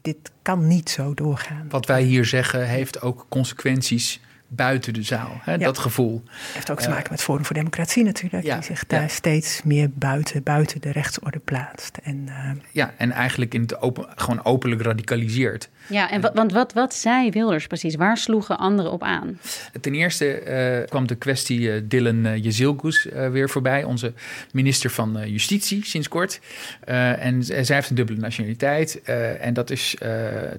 [0.02, 1.66] dit kan niet zo doorgaan.
[1.68, 4.20] Wat wij hier zeggen heeft ook consequenties
[4.54, 5.40] buiten de zaal.
[5.42, 6.22] Hè, Dat gevoel.
[6.52, 8.44] Heeft ook te maken uh, met Forum voor Democratie natuurlijk.
[8.44, 9.08] Ja, die zich daar ja.
[9.08, 11.98] steeds meer buiten, buiten de rechtsorde plaatst.
[12.02, 15.68] En, uh, ja, en eigenlijk in het open, gewoon openlijk radicaliseert.
[15.86, 17.94] Ja, en want wat, wat zei Wilders precies?
[17.94, 19.38] Waar sloegen anderen op aan?
[19.80, 20.42] Ten eerste
[20.80, 23.84] uh, kwam de kwestie uh, Dylan uh, Jezilgus weer voorbij.
[23.84, 24.12] Onze
[24.52, 26.40] minister van Justitie sinds kort.
[26.84, 29.02] en zij heeft een dubbele nationaliteit.
[29.40, 29.96] en dat is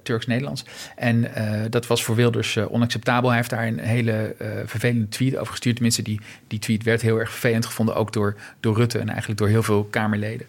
[0.03, 0.65] Turks-Nederlands.
[0.95, 1.31] En
[1.69, 3.29] dat was voor Wilders onacceptabel.
[3.29, 5.75] Hij heeft daar een hele vervelende tweet over gestuurd.
[5.75, 7.95] Tenminste, die, die tweet werd heel erg vervelend gevonden.
[7.95, 10.47] Ook door, door Rutte en eigenlijk door heel veel Kamerleden.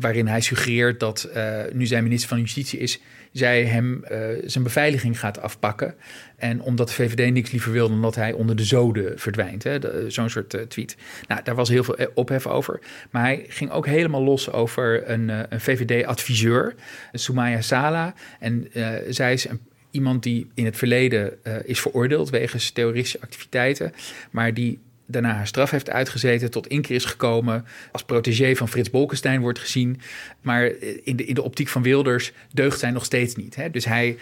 [0.00, 1.28] waarin hij suggereert dat
[1.72, 3.00] nu zijn minister van Justitie is
[3.34, 4.04] zij hem
[4.44, 5.94] zijn beveiliging gaat afpakken.
[6.36, 9.66] En omdat de VVD niks liever wil dan dat hij onder de zoden verdwijnt.
[10.08, 10.96] Zo'n soort tweet.
[11.28, 12.80] Nou, daar was heel veel eh, ophef over.
[13.10, 16.74] Maar hij ging ook helemaal los over een, een VVD-adviseur,
[17.12, 18.14] Soumaya Sala.
[18.40, 18.68] En
[19.08, 19.60] zij is een,
[19.94, 23.92] iemand die in het verleden is veroordeeld wegens terroristische activiteiten.
[24.30, 28.90] Maar die daarna haar straf heeft uitgezeten, tot inkeer is gekomen, als protégé van Frits
[28.90, 30.00] Bolkestein wordt gezien.
[30.40, 30.70] Maar
[31.02, 33.56] in de, in de optiek van Wilders deugt zij nog steeds niet.
[33.56, 33.70] Hè?
[33.70, 34.16] Dus hij,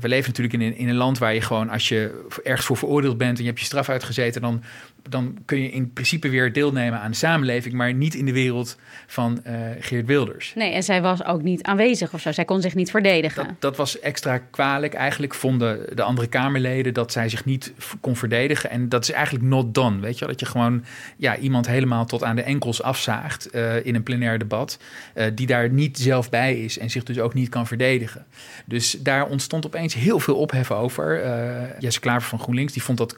[0.00, 2.76] we leven natuurlijk in een, in een land waar je gewoon, als je ergens voor
[2.76, 4.62] veroordeeld bent en je hebt je straf uitgezeten, dan,
[5.08, 8.76] dan kun je in principe weer deelnemen aan de samenleving, maar niet in de wereld
[9.06, 10.52] van uh, Geert Wilders.
[10.54, 12.32] Nee, en zij was ook niet aanwezig of zo.
[12.32, 13.46] Zij kon zich niet verdedigen.
[13.46, 14.94] Dat, dat was extra kwalijk.
[14.94, 18.70] Eigenlijk vonden de andere Kamerleden dat zij zich niet kon verdedigen.
[18.70, 20.84] En dat is eigenlijk not done Weet je, dat je gewoon
[21.16, 24.78] ja, iemand helemaal tot aan de enkels afzaagt uh, in een plenair debat,
[25.14, 28.26] uh, die daar niet zelf bij is en zich dus ook niet kan verdedigen.
[28.64, 31.24] Dus daar ontstond opeens heel veel ophef over.
[31.24, 33.16] Uh, Jesse Klaver van GroenLinks die vond dat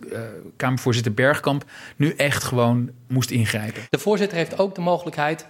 [0.57, 1.64] Kamervoorzitter Bergkamp
[1.96, 3.83] nu echt gewoon moest ingrijpen.
[3.90, 5.46] De voorzitter heeft ook de mogelijkheid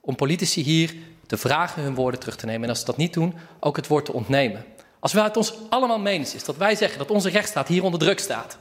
[0.00, 0.94] om politici hier
[1.26, 2.62] te vragen hun woorden terug te nemen.
[2.62, 4.64] En als ze dat niet doen, ook het woord te ontnemen.
[5.00, 8.00] Als we het ons allemaal menens is dat wij zeggen dat onze rechtsstaat hier onder
[8.00, 8.58] druk staat,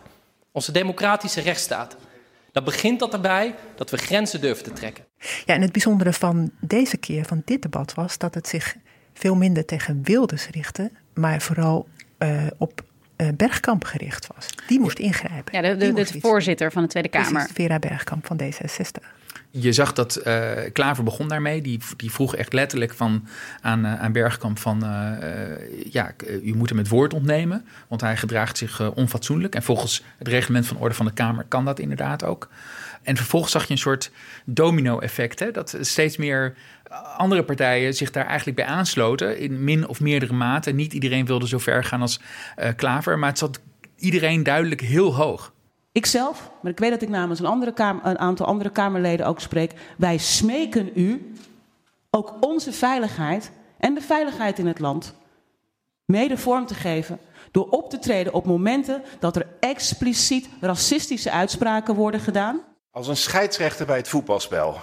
[0.51, 1.95] onze democratische rechtsstaat,
[2.57, 5.03] dan begint dat erbij dat we grenzen durven te trekken.
[5.45, 8.75] Ja, en het bijzondere van deze keer, van dit debat, was dat het zich
[9.13, 11.87] veel minder tegen Wilders richtte, maar vooral
[12.19, 12.81] uh, op
[13.17, 14.47] uh, Bergkamp gericht was.
[14.67, 15.61] Die moest ingrijpen.
[15.61, 17.31] Ja, de, de, de voorzitter van de Tweede Kamer.
[17.31, 19.16] Precies, Vera Bergkamp van D66
[19.59, 21.61] je zag dat uh, Klaver begon daarmee.
[21.61, 23.27] Die, die vroeg echt letterlijk van,
[23.61, 24.83] aan, uh, aan Bergkamp van...
[24.83, 26.11] Uh, ja,
[26.43, 29.55] u moet hem het woord ontnemen, want hij gedraagt zich onfatsoenlijk.
[29.55, 32.49] En volgens het reglement van orde van de Kamer kan dat inderdaad ook.
[33.01, 34.11] En vervolgens zag je een soort
[34.45, 35.53] domino-effect.
[35.53, 36.55] Dat steeds meer
[37.17, 39.39] andere partijen zich daar eigenlijk bij aansloten...
[39.39, 40.71] in min of meerdere mate.
[40.71, 42.19] Niet iedereen wilde zo ver gaan als
[42.75, 43.59] Klaver, maar het zat
[43.95, 45.51] iedereen duidelijk heel hoog.
[45.97, 49.39] Ikzelf, maar ik weet dat ik namens een, andere kamer, een aantal andere Kamerleden ook
[49.39, 49.73] spreek.
[49.97, 51.33] Wij smeken u
[52.09, 55.13] ook onze veiligheid en de veiligheid in het land
[56.05, 57.19] mede vorm te geven.
[57.51, 62.59] Door op te treden op momenten dat er expliciet racistische uitspraken worden gedaan.
[62.91, 64.77] Als een scheidsrechter bij het voetbalspel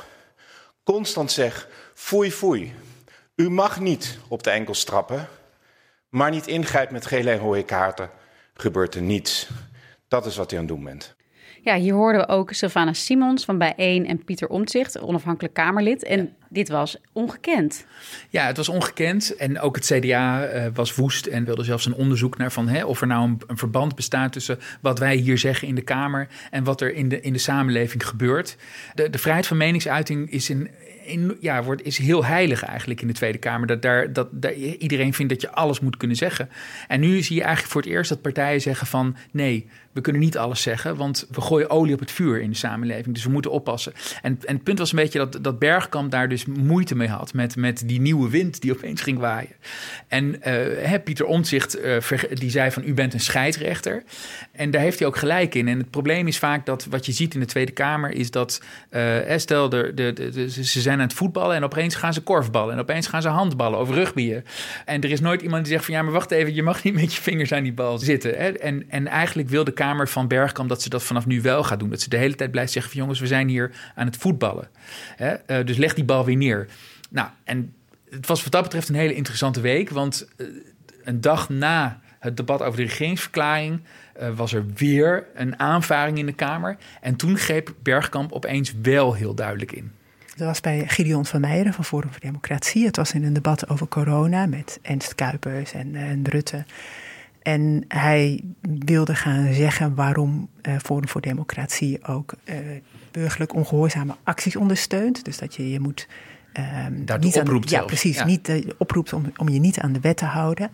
[0.84, 2.74] constant zegt: foei, foei.
[3.34, 5.28] U mag niet op de enkels trappen,
[6.08, 8.10] maar niet ingrijpt met gele en rode kaarten,
[8.54, 9.48] gebeurt er niets.
[10.08, 11.16] Dat is wat u aan het doen bent.
[11.64, 16.02] Ja, hier hoorden we ook Sylvana Simons van Bijeen en Pieter Omtzigt, onafhankelijk Kamerlid.
[16.02, 17.86] En dit was ongekend.
[18.30, 19.36] Ja, het was ongekend.
[19.36, 22.68] En ook het CDA uh, eh, was woest en wilde zelfs een onderzoek naar van
[22.68, 25.82] hè, of er nou een, een, verband bestaat tussen wat wij hier zeggen in de
[25.82, 28.56] Kamer en wat er in de, in de samenleving gebeurt.
[28.94, 30.70] De, de vrijheid van meningsuiting is in,
[31.04, 33.66] in, ja, wordt, is heel heilig eigenlijk in de Tweede Kamer.
[33.66, 36.48] Dat, daar, dat daar, iedereen vindt dat je alles moet kunnen zeggen.
[36.88, 40.22] En nu zie je eigenlijk voor het eerst dat partijen zeggen van nee, we kunnen
[40.22, 43.14] niet alles zeggen, want we gooien olie op het vuur in de samenleving.
[43.14, 43.92] Dus we moeten oppassen.
[44.22, 47.34] En, en het punt was een beetje dat, dat Bergkamp daar dus moeite mee had
[47.34, 49.52] met, met die nieuwe wind die opeens ging waaien.
[50.08, 51.96] En uh, Pieter Omtzigt, uh,
[52.32, 54.02] die zei van u bent een scheidsrechter.
[54.52, 55.68] En daar heeft hij ook gelijk in.
[55.68, 58.62] En het probleem is vaak dat wat je ziet in de Tweede Kamer is dat,
[58.90, 62.74] uh, stel, de, de, de, ze zijn aan het voetballen en opeens gaan ze korfballen
[62.74, 64.44] en opeens gaan ze handballen of rugbyen.
[64.84, 66.94] En er is nooit iemand die zegt van ja, maar wacht even, je mag niet
[66.94, 68.30] met je vingers aan die bal zitten.
[68.30, 68.48] Hè?
[68.50, 71.78] En, en eigenlijk wil de Kamer van Bergkamp dat ze dat vanaf nu wel gaat
[71.78, 71.90] doen.
[71.90, 74.68] Dat ze de hele tijd blijft zeggen van jongens, we zijn hier aan het voetballen.
[75.16, 75.34] Hè?
[75.46, 76.66] Uh, dus leg die bal weer neer.
[77.10, 77.74] Nou, en
[78.10, 80.46] het was wat dat betreft een hele interessante week, want uh,
[81.04, 83.80] een dag na het debat over de regeringsverklaring
[84.20, 86.76] uh, was er weer een aanvaring in de Kamer.
[87.00, 89.92] En toen greep Bergkamp opeens wel heel duidelijk in.
[90.36, 92.86] Dat was bij Gideon van Meijeren van Forum voor Democratie.
[92.86, 96.64] Het was in een debat over corona met Ernst Kuipers en, en Rutte.
[97.44, 102.56] En hij wilde gaan zeggen waarom uh, Forum voor Democratie ook uh,
[103.10, 105.24] burgerlijk ongehoorzame acties ondersteunt.
[105.24, 106.08] Dus dat je je moet.
[106.86, 108.16] Um, niet oproept aan, Ja, precies.
[108.16, 108.24] Ja.
[108.24, 110.70] Niet, uh, oproept om, om je niet aan de wet te houden.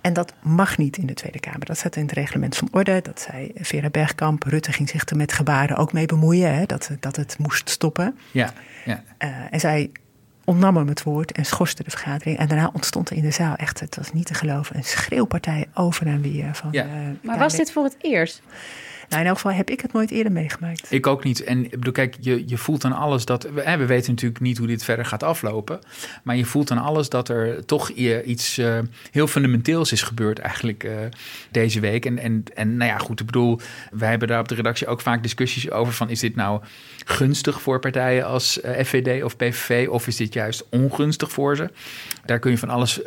[0.00, 1.64] En dat mag niet in de Tweede Kamer.
[1.64, 3.00] Dat staat in het reglement van orde.
[3.02, 4.42] Dat zei Vera Bergkamp.
[4.42, 6.54] Rutte ging zich er met gebaren ook mee bemoeien.
[6.54, 8.18] Hè, dat, dat het moest stoppen.
[8.30, 8.52] Ja,
[8.84, 9.02] ja.
[9.18, 9.90] Uh, en zij
[10.52, 12.38] ontnam hem het woord en schorste de vergadering.
[12.38, 15.66] En daarna ontstond er in de zaal echt, het was niet te geloven, een schreeuwpartij
[15.74, 16.54] over en weer.
[16.54, 16.84] Van, ja.
[16.84, 16.90] Uh,
[17.22, 18.42] maar was dit voor het eerst?
[19.12, 20.92] Nou, in elk geval heb ik het nooit eerder meegemaakt.
[20.92, 21.44] Ik ook niet.
[21.44, 23.42] En ik bedoel, kijk, je, je voelt aan alles dat.
[23.42, 25.78] We, we weten natuurlijk niet hoe dit verder gaat aflopen.
[26.22, 28.78] Maar je voelt aan alles dat er toch iets uh,
[29.10, 30.92] heel fundamenteels is gebeurd, eigenlijk uh,
[31.50, 32.06] deze week.
[32.06, 35.00] En, en, en nou ja, goed, ik bedoel, wij hebben daar op de redactie ook
[35.00, 36.62] vaak discussies over: van is dit nou
[37.04, 41.56] gunstig voor partijen als uh, eh, FVD of PVV, of is dit juist ongunstig voor
[41.56, 41.70] ze?
[42.24, 43.00] Daar kun je van alles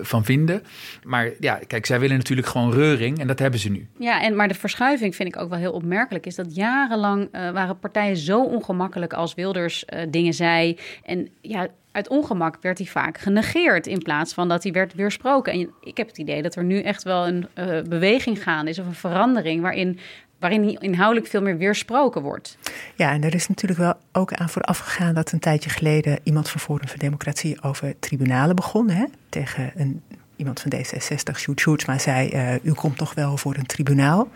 [0.00, 0.62] van vinden.
[1.04, 3.88] Maar ja, kijk, zij willen natuurlijk gewoon reuring en dat hebben ze nu.
[3.98, 7.50] Ja, en maar de verschuiving vind ik ook wel heel opmerkelijk, is dat jarenlang uh,
[7.50, 10.78] waren partijen zo ongemakkelijk als Wilders uh, dingen zei.
[11.04, 15.52] En ja, uit ongemak werd hij vaak genegeerd in plaats van dat hij werd weersproken.
[15.52, 18.78] En ik heb het idee dat er nu echt wel een uh, beweging gaande is
[18.78, 19.98] of een verandering waarin
[20.38, 22.58] waarin inhoudelijk veel meer weersproken wordt.
[22.94, 26.48] Ja, en er is natuurlijk wel ook aan vooraf gegaan dat een tijdje geleden iemand
[26.48, 28.90] van Forum voor Democratie over tribunalen begon.
[28.90, 30.02] Hè, tegen een,
[30.36, 34.28] iemand van D66, Sjoerd Sjoerdsma, zei: U komt toch wel voor een tribunaal.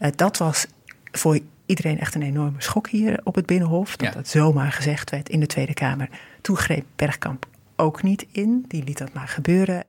[0.00, 0.66] Uh, dat was
[1.12, 3.96] voor iedereen echt een enorme schok hier op het Binnenhof.
[3.96, 4.14] Dat ja.
[4.14, 6.08] dat zomaar gezegd werd in de Tweede Kamer.
[6.40, 8.64] Toen greep Bergkamp ook niet in.
[8.68, 9.84] Die liet dat maar gebeuren.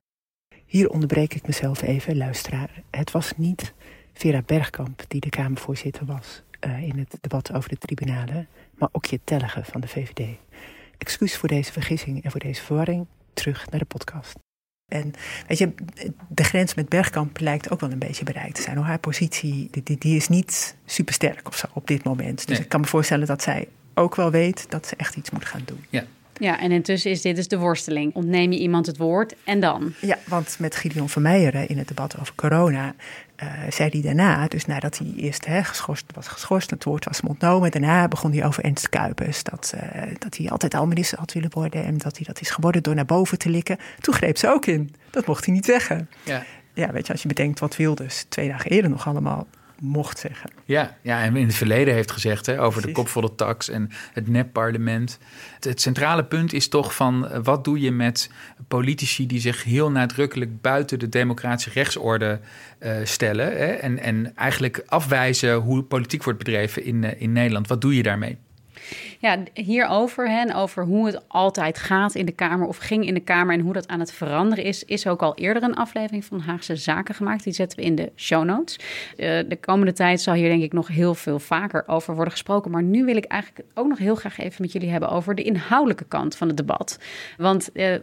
[0.65, 2.69] Hier onderbreek ik mezelf even, luisteraar.
[2.89, 3.73] Het was niet
[4.13, 6.41] Vera Bergkamp die de Kamervoorzitter was.
[6.65, 10.37] uh, in het debat over de tribunalen, maar ook je Tellige van de VVD.
[10.97, 13.07] Excuus voor deze vergissing en voor deze verwarring.
[13.33, 14.44] Terug naar de podcast.
[14.87, 15.13] En
[15.47, 15.73] weet je,
[16.27, 18.77] de grens met Bergkamp lijkt ook wel een beetje bereikt te zijn.
[18.77, 22.47] Haar positie die, die is niet supersterk of zo op dit moment.
[22.47, 25.45] Dus ik kan me voorstellen dat zij ook wel weet dat ze echt iets moet
[25.45, 25.85] gaan doen.
[25.89, 26.03] Ja.
[26.39, 28.13] Ja, en intussen is dit dus de worsteling.
[28.13, 29.93] Ontneem je iemand het woord en dan?
[30.01, 32.95] Ja, want met Gideon Vermeijeren in het debat over corona
[33.43, 37.21] uh, zei hij daarna, dus nadat hij eerst hè, geschorst, was geschorst, het woord was
[37.21, 41.33] ontnomen, daarna begon hij over Ernst Kuipers, dat, uh, dat hij altijd al minister had
[41.33, 43.77] willen worden en dat hij dat is geworden door naar boven te likken.
[43.99, 44.95] Toen greep ze ook in.
[45.09, 46.09] Dat mocht hij niet zeggen.
[46.23, 46.43] Ja.
[46.73, 49.47] Ja, weet je, als je bedenkt wat Wilders twee dagen eerder nog allemaal
[49.79, 50.49] mocht zeggen.
[50.65, 54.27] Ja, ja en in het verleden heeft gezegd hè, over de kopvolle tax en het
[54.27, 55.19] nep-parlement.
[55.59, 58.29] Het, centrale punt is toch van eh, wat doe je met
[58.67, 62.39] politici die zich heel nadrukkelijk buiten de democratische rechtsorde
[62.79, 67.67] uh, stellen hè, en, en eigenlijk afwijzen hoe politiek wordt bedreven in, uh, in Nederland.
[67.67, 68.37] Wat doe je daarmee?
[69.19, 73.19] Ja, hierover en over hoe het altijd gaat in de Kamer of ging in de
[73.19, 76.39] Kamer en hoe dat aan het veranderen is, is ook al eerder een aflevering van
[76.39, 77.43] Haagse Zaken gemaakt.
[77.43, 78.79] Die zetten we in de show notes.
[79.17, 82.71] Uh, de komende tijd zal hier denk ik nog heel veel vaker over worden gesproken.
[82.71, 85.43] Maar nu wil ik eigenlijk ook nog heel graag even met jullie hebben over de
[85.43, 86.99] inhoudelijke kant van het debat.
[87.37, 87.95] Want uh,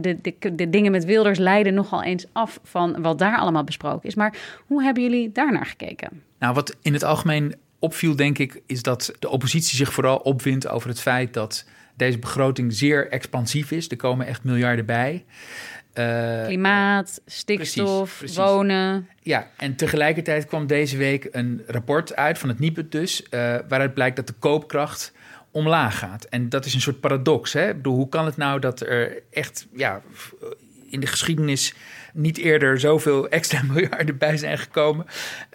[0.00, 4.08] de, de, de dingen met Wilders leiden nogal eens af van wat daar allemaal besproken
[4.08, 4.14] is.
[4.14, 6.22] Maar hoe hebben jullie daarnaar gekeken?
[6.38, 10.68] Nou, wat in het algemeen opviel, denk ik, is dat de oppositie zich vooral opwindt
[10.68, 11.64] over het feit dat
[11.96, 13.90] deze begroting zeer expansief is.
[13.90, 15.24] Er komen echt miljarden bij.
[15.94, 19.08] Uh, Klimaat, stikstof, precies, wonen.
[19.22, 23.28] Ja, en tegelijkertijd kwam deze week een rapport uit van het NIPUT dus, uh,
[23.68, 25.12] waaruit blijkt dat de koopkracht
[25.50, 26.24] omlaag gaat.
[26.24, 27.52] En dat is een soort paradox.
[27.52, 27.68] Hè?
[27.68, 30.02] Ik bedoel, hoe kan het nou dat er echt ja,
[30.90, 31.74] in de geschiedenis
[32.14, 35.06] niet eerder zoveel extra miljarden bij zijn gekomen.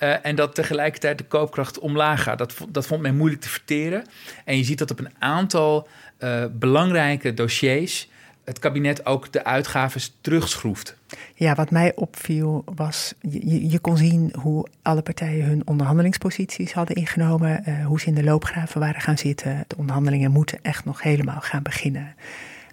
[0.04, 2.38] Uh, en dat tegelijkertijd de koopkracht omlaag gaat.
[2.38, 4.04] Dat, dat vond men moeilijk te verteren.
[4.46, 5.88] En je ziet dat op een aantal
[6.20, 8.10] uh, belangrijke dossiers
[8.50, 10.96] het kabinet ook de uitgaven terugschroeft.
[11.36, 16.96] Ja, wat mij opviel was, je, je kon zien hoe alle partijen hun onderhandelingsposities hadden
[16.96, 19.64] ingenomen, uh, hoe ze in de loopgraven waren gaan zitten.
[19.68, 22.16] De onderhandelingen moeten echt nog helemaal gaan beginnen.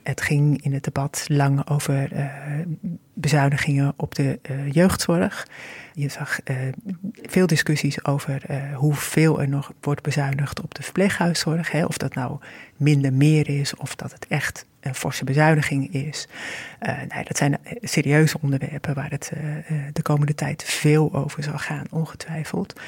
[0.07, 2.25] Het ging in het debat lang over uh,
[3.15, 5.49] bezuinigingen op de uh, jeugdzorg.
[5.93, 6.57] Je zag uh,
[7.23, 8.43] veel discussies over
[8.75, 11.71] hoeveel er nog wordt bezuinigd op de verpleeghuiszorg.
[11.71, 12.39] Hè, of dat nou
[12.77, 16.29] minder meer is of dat het echt een forse bezuiniging is.
[16.81, 19.33] nee, dat zijn serieuze onderwerpen waar het
[19.93, 22.81] de komende tijd veel over zal gaan, ongetwijfeld.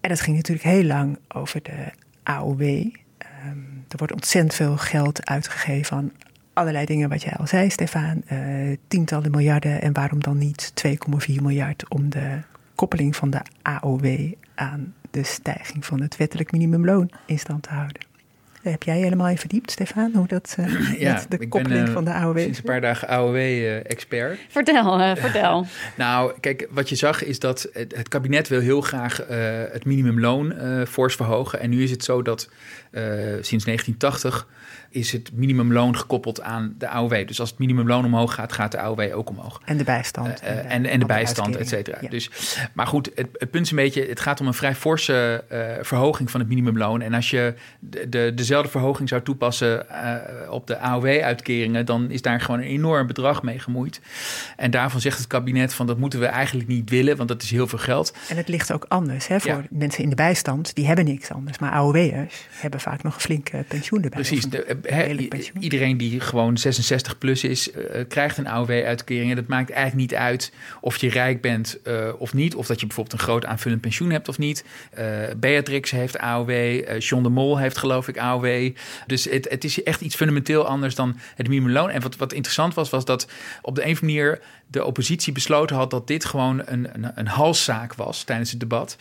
[0.00, 2.60] En het ging natuurlijk heel lang over de AOW.
[2.60, 6.12] Um, er wordt ontzettend veel geld uitgegeven aan
[6.60, 8.22] allerlei dingen wat jij al zei, Stefan.
[8.32, 12.38] Uh, tientallen miljarden en waarom dan niet 2,4 miljard om de
[12.74, 18.02] koppeling van de AOW aan de stijging van het wettelijk minimumloon in stand te houden.
[18.62, 22.04] Heb jij helemaal in verdiept, Stefan, hoe dat uh, ja, de koppeling ben, uh, van
[22.04, 24.38] de AOW Sinds een paar dagen AOW-expert.
[24.48, 25.66] vertel, vertel.
[25.96, 29.16] nou, kijk, wat je zag is dat het, het kabinet wil heel graag
[29.72, 30.54] het minimumloon
[30.88, 31.60] fors verhogen.
[31.60, 32.48] En nu is het zo dat
[33.40, 34.48] sinds 1980
[34.90, 37.26] is het minimumloon gekoppeld aan de AOW.
[37.26, 39.60] Dus als het minimumloon omhoog gaat, gaat de AOW ook omhoog.
[39.64, 40.42] En de bijstand.
[40.42, 41.98] Uh, uh, en, en de bijstand, et cetera.
[42.00, 42.08] Ja.
[42.08, 42.30] Dus,
[42.72, 44.06] maar goed, het, het, punt is een beetje...
[44.08, 47.02] het gaat om een vrij forse uh, verhoging van het minimumloon.
[47.02, 49.86] En als je de, de, dezelfde verhoging zou toepassen
[50.50, 51.86] op de AOW-uitkeringen...
[51.86, 54.00] dan is daar gewoon een enorm bedrag mee gemoeid.
[54.56, 55.86] En daarvan zegt het kabinet van...
[55.86, 58.14] dat moeten we eigenlijk niet willen, want dat is heel veel geld.
[58.28, 59.62] En het ligt ook anders hè, voor ja.
[59.70, 60.74] mensen in de bijstand.
[60.74, 61.58] Die hebben niks anders.
[61.58, 64.20] Maar AOW'ers hebben vaak nog een flinke pensioen erbij.
[64.20, 69.30] Precies, de, He, iedereen die gewoon 66 plus is, uh, krijgt een AOW-uitkering.
[69.30, 72.54] En dat maakt eigenlijk niet uit of je rijk bent uh, of niet.
[72.54, 74.64] Of dat je bijvoorbeeld een groot aanvullend pensioen hebt of niet.
[74.98, 75.04] Uh,
[75.36, 76.50] Beatrix heeft AOW.
[76.98, 78.70] John de Mol heeft geloof ik AOW.
[79.06, 81.90] Dus het, het, is echt iets fundamenteel anders dan het minimumloon.
[81.90, 83.28] En wat, wat interessant was, was dat
[83.62, 84.40] op de een of andere manier
[84.70, 88.96] de oppositie besloten had dat dit gewoon een, een, een halszaak was tijdens het debat.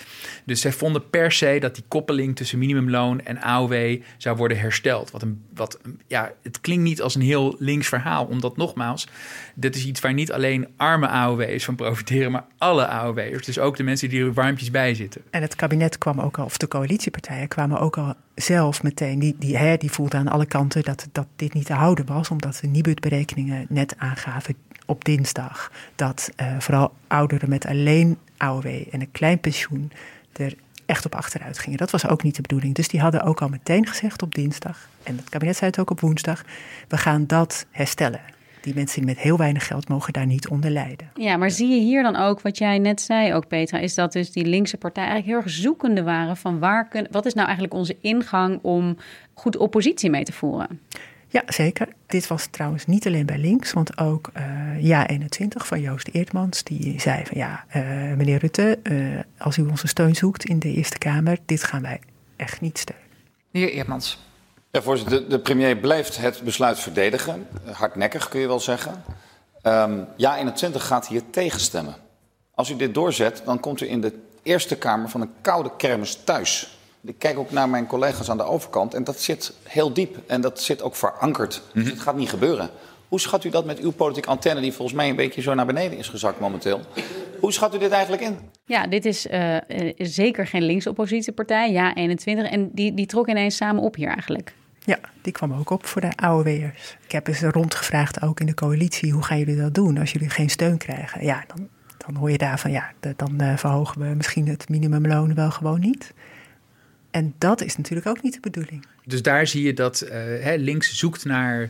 [0.45, 5.11] Dus zij vonden per se dat die koppeling tussen minimumloon en AOW zou worden hersteld.
[5.11, 5.68] Wat een, wat,
[6.07, 9.07] ja, het klinkt niet als een heel links verhaal, omdat nogmaals,
[9.55, 13.45] dit is iets waar niet alleen arme AOW's van profiteren, maar alle AOW'ers.
[13.45, 15.21] Dus ook de mensen die er warmpjes bij zitten.
[15.29, 19.35] En het kabinet kwam ook al, of de coalitiepartijen kwamen ook al zelf meteen, die,
[19.39, 22.57] die, hè, die voelden aan alle kanten dat, dat dit niet te houden was, omdat
[22.61, 24.55] de Nibud-berekeningen net aangaven
[24.85, 29.91] op dinsdag dat uh, vooral ouderen met alleen AOW en een klein pensioen
[30.39, 30.53] er
[30.89, 31.77] echt op achteruit gingen.
[31.77, 32.75] Dat was ook niet de bedoeling.
[32.75, 35.89] Dus die hadden ook al meteen gezegd op dinsdag, en het kabinet zei het ook
[35.89, 36.43] op woensdag,
[36.87, 38.21] we gaan dat herstellen.
[38.61, 41.09] Die mensen met heel weinig geld mogen daar niet onder lijden.
[41.13, 44.13] Ja, maar zie je hier dan ook, wat jij net zei ook, Petra, is dat
[44.13, 47.45] dus die linkse partij eigenlijk heel erg zoekende waren van waar kunnen, wat is nou
[47.45, 48.97] eigenlijk onze ingang om
[49.33, 50.79] goed oppositie mee te voeren?
[51.31, 51.87] Ja, zeker.
[52.07, 56.63] Dit was trouwens niet alleen bij links, want ook uh, Ja 21 van Joost Eertmans,
[56.63, 57.83] die zei van ja, uh,
[58.15, 61.99] meneer Rutte, uh, als u onze steun zoekt in de Eerste Kamer, dit gaan wij
[62.35, 63.05] echt niet steunen.
[63.51, 64.27] Meneer Eertmans.
[64.71, 67.47] Ja, voorzitter, de, de, premier blijft het besluit verdedigen.
[67.71, 69.03] Hardnekkig kun je wel zeggen.
[69.63, 71.95] Um, ja 21 gaat hier tegenstemmen.
[72.55, 76.19] Als u dit doorzet, dan komt u in de Eerste Kamer van een koude kermis
[76.23, 76.78] thuis.
[77.03, 80.41] Ik kijk ook naar mijn collega's aan de overkant en dat zit heel diep en
[80.41, 81.61] dat zit ook verankerd.
[81.73, 82.69] Dus het gaat niet gebeuren.
[83.07, 85.65] Hoe schat u dat met uw politieke antenne, die volgens mij een beetje zo naar
[85.65, 86.79] beneden is gezakt momenteel?
[87.39, 88.37] Hoe schat u dit eigenlijk in?
[88.65, 89.57] Ja, dit is uh,
[89.97, 92.49] zeker geen linksoppositiepartij, ja 21.
[92.49, 94.53] En die, die trok ineens samen op hier eigenlijk.
[94.79, 96.97] Ja, die kwam ook op voor de AOW'ers.
[97.03, 100.29] Ik heb eens rondgevraagd, ook in de coalitie, hoe gaan jullie dat doen als jullie
[100.29, 101.25] geen steun krijgen?
[101.25, 105.51] Ja, dan, dan hoor je daarvan, ja, dan uh, verhogen we misschien het minimumloon wel
[105.51, 106.13] gewoon niet.
[107.11, 108.85] En dat is natuurlijk ook niet de bedoeling.
[109.05, 110.09] Dus daar zie je dat uh,
[110.43, 111.69] hè, links zoekt naar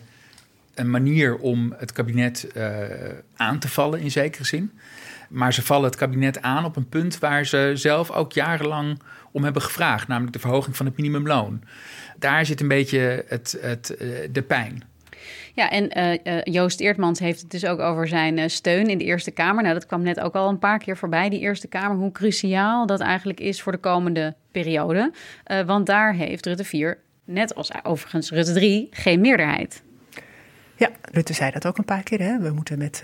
[0.74, 2.78] een manier om het kabinet uh,
[3.36, 4.72] aan te vallen in zekere zin.
[5.30, 9.00] Maar ze vallen het kabinet aan op een punt waar ze zelf ook jarenlang
[9.32, 11.62] om hebben gevraagd, namelijk de verhoging van het minimumloon.
[12.18, 14.84] Daar zit een beetje het, het, uh, de pijn.
[15.54, 15.98] Ja, en
[16.28, 19.62] uh, Joost Eertmans heeft het dus ook over zijn uh, steun in de Eerste Kamer.
[19.64, 21.98] Nou, dat kwam net ook al een paar keer voorbij, die Eerste Kamer.
[21.98, 25.12] Hoe cruciaal dat eigenlijk is voor de komende periode.
[25.66, 29.82] want daar heeft Rutte 4, net als overigens Rutte 3, geen meerderheid.
[30.76, 32.20] Ja, Rutte zei dat ook een paar keer.
[32.20, 32.40] Hè?
[32.40, 33.04] We moeten met,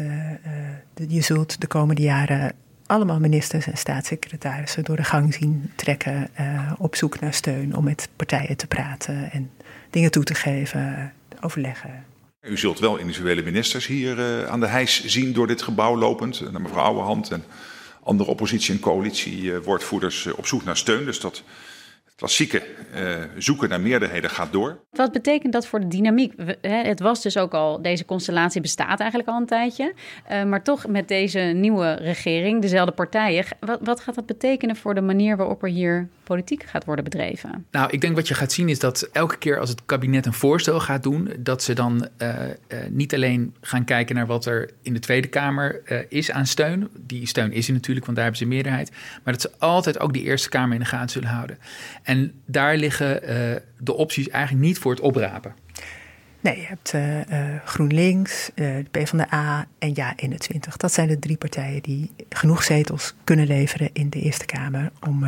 [0.93, 2.53] de, je zult de komende jaren
[2.85, 6.29] allemaal ministers en staatssecretarissen door de gang zien trekken.
[6.77, 9.51] op zoek naar steun om met partijen te praten en
[9.89, 12.05] dingen toe te geven, overleggen.
[12.41, 16.51] U zult wel individuele ministers hier uh, aan de hijs zien door dit gebouw lopend.
[16.51, 17.43] Naar mevrouw Ouwehand en
[18.05, 21.05] andere oppositie- en coalitiewoordvoerders uh, op zoek naar steun.
[21.05, 21.43] Dus dat
[22.15, 22.63] klassieke
[22.95, 24.79] uh, zoeken naar meerderheden gaat door.
[24.91, 26.33] Wat betekent dat voor de dynamiek?
[26.37, 29.93] We, hè, het was dus ook al, deze constellatie bestaat eigenlijk al een tijdje.
[30.31, 33.45] Uh, maar toch met deze nieuwe regering, dezelfde partijen.
[33.59, 37.65] Wat, wat gaat dat betekenen voor de manier waarop er hier politiek gaat worden bedreven?
[37.71, 40.33] Nou, ik denk wat je gaat zien is dat elke keer als het kabinet een
[40.33, 42.29] voorstel gaat doen, dat ze dan uh,
[42.89, 46.89] niet alleen gaan kijken naar wat er in de Tweede Kamer is aan steun.
[46.99, 48.91] Die steun is er natuurlijk, want daar hebben ze een meerderheid.
[49.23, 51.57] Maar dat ze altijd ook die Eerste Kamer in de gaten zullen houden.
[52.05, 55.53] En daar liggen uh, de opties eigenlijk niet voor het oprapen.
[56.39, 60.75] Nee, je hebt uh, uh, GroenLinks, de PvdA en Ja21.
[60.77, 65.25] Dat zijn de drie partijen die genoeg zetels kunnen leveren in de Eerste Kamer om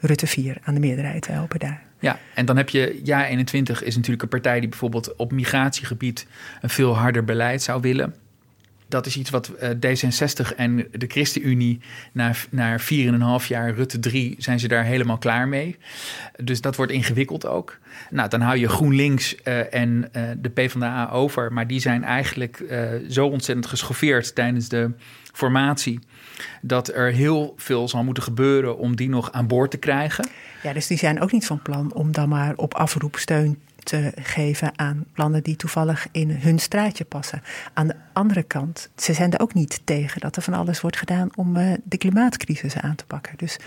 [0.00, 1.82] Rutte 4 aan de meerderheid te helpen daar.
[1.98, 6.26] Ja, en dan heb je Ja21 is natuurlijk een partij die bijvoorbeeld op migratiegebied
[6.60, 8.14] een veel harder beleid zou willen
[8.92, 11.80] dat is iets wat uh, D66 en de ChristenUnie
[12.12, 12.86] na, na 4,5
[13.48, 15.76] jaar Rutte 3 zijn ze daar helemaal klaar mee.
[16.36, 17.78] Dus dat wordt ingewikkeld ook.
[18.10, 21.52] Nou, dan hou je GroenLinks uh, en uh, de PvdA over.
[21.52, 22.64] Maar die zijn eigenlijk
[23.08, 24.90] zo ontzettend geschoffeerd tijdens de
[25.32, 25.98] formatie...
[26.62, 30.28] dat er heel veel zal moeten gebeuren om die nog aan boord te krijgen.
[30.62, 34.12] Ja, dus die zijn ook niet van plan om dan maar op afroep steun te
[34.14, 37.42] geven aan plannen die toevallig in hun straatje passen.
[37.72, 40.96] Aan de andere kant, ze zijn er ook niet tegen dat er van alles wordt
[40.96, 43.32] gedaan om uh, de klimaatcrisis aan te pakken.
[43.36, 43.58] Dus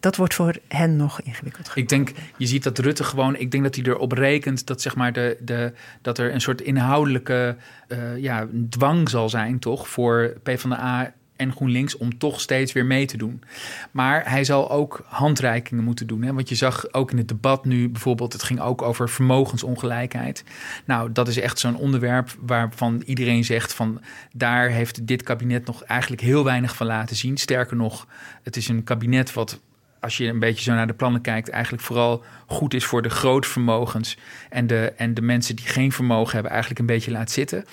[0.00, 1.70] dat wordt voor hen nog ingewikkeld.
[1.74, 4.96] Ik denk, je ziet dat Rutte gewoon, ik denk dat hij erop rekent dat, zeg
[4.96, 5.72] maar de, de,
[6.02, 7.56] dat er een soort inhoudelijke
[7.88, 13.06] uh, ja, dwang zal zijn, toch, voor PvdA en GroenLinks om toch steeds weer mee
[13.06, 13.42] te doen.
[13.90, 16.22] Maar hij zal ook handreikingen moeten doen.
[16.22, 16.32] Hè?
[16.32, 20.44] Want je zag ook in het debat nu bijvoorbeeld, het ging ook over vermogensongelijkheid.
[20.84, 24.00] Nou, dat is echt zo'n onderwerp waarvan iedereen zegt van
[24.32, 27.36] daar heeft dit kabinet nog eigenlijk heel weinig van laten zien.
[27.36, 28.06] Sterker nog,
[28.42, 29.60] het is een kabinet wat
[30.02, 33.10] als je een beetje zo naar de plannen kijkt, eigenlijk vooral goed is voor de
[33.10, 34.16] grootvermogens
[34.50, 37.64] en de, en de mensen die geen vermogen hebben, eigenlijk een beetje laat zitten.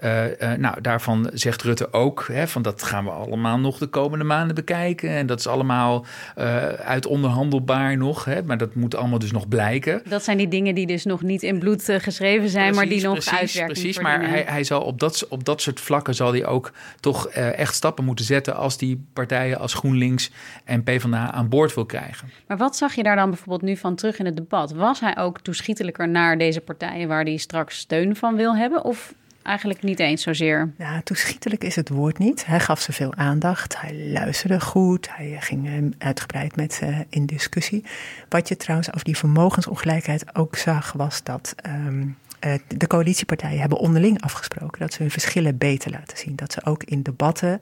[0.00, 3.86] Uh, uh, nou, daarvan zegt Rutte ook, hè, van dat gaan we allemaal nog de
[3.86, 5.10] komende maanden bekijken.
[5.10, 6.06] En dat is allemaal
[6.38, 10.02] uh, uit onderhandelbaar nog, hè, maar dat moet allemaal dus nog blijken.
[10.08, 13.02] Dat zijn die dingen die dus nog niet in bloed geschreven zijn, precies, maar die
[13.02, 16.32] nog precies, uitwerking Precies, maar hij, hij zal op dat, op dat soort vlakken zal
[16.32, 20.30] hij ook toch echt stappen moeten zetten als die partijen als GroenLinks
[20.64, 22.30] en PvdA aan boord wil krijgen.
[22.46, 24.72] Maar wat zag je daar dan bijvoorbeeld nu van terug in het debat?
[24.72, 28.84] Was hij ook toeschietelijker naar deze partijen waar hij straks steun van wil hebben?
[28.84, 30.72] Of eigenlijk niet eens zozeer?
[30.78, 32.46] Ja, toeschietelijk is het woord niet.
[32.46, 33.80] Hij gaf ze veel aandacht.
[33.80, 35.08] Hij luisterde goed.
[35.16, 37.84] Hij ging uitgebreid met ze in discussie.
[38.28, 41.54] Wat je trouwens over die vermogensongelijkheid ook zag, was dat.
[41.66, 42.16] Um,
[42.46, 46.36] uh, de coalitiepartijen hebben onderling afgesproken dat ze hun verschillen beter laten zien.
[46.36, 47.60] Dat ze ook in debatten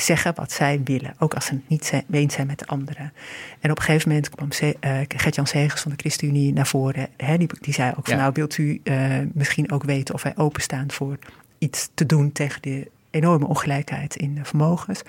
[0.00, 3.12] zeggen wat zij willen, ook als ze het niet zijn, eens zijn met de anderen.
[3.60, 7.08] En op een gegeven moment kwam uh, Gert-Jan Segers van de ChristenUnie naar voren.
[7.16, 10.32] Hè, die, die zei ook van nou wilt u uh, misschien ook weten of wij
[10.36, 11.18] openstaan voor
[11.58, 15.02] iets te doen tegen de enorme ongelijkheid in vermogens.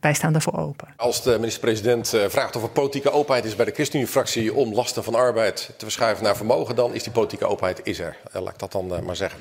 [0.00, 0.88] Wij staan daarvoor open.
[0.96, 5.04] Als de minister-president uh, vraagt of er politieke openheid is bij de ChristenUnie-fractie om lasten
[5.04, 8.16] van arbeid te verschuiven naar vermogen, dan is die politieke openheid is er.
[8.32, 9.40] laat ik dat dan maar zeggen.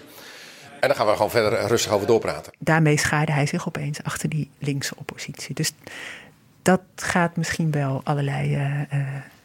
[0.80, 2.54] En dan gaan we gewoon verder rustig over doorpraten.
[2.60, 5.56] Daarmee schaarde hij zich opeens achter die linkse oppositie.
[5.56, 5.74] Dus
[6.62, 8.56] dat gaat misschien wel allerlei.
[8.56, 8.98] Uh,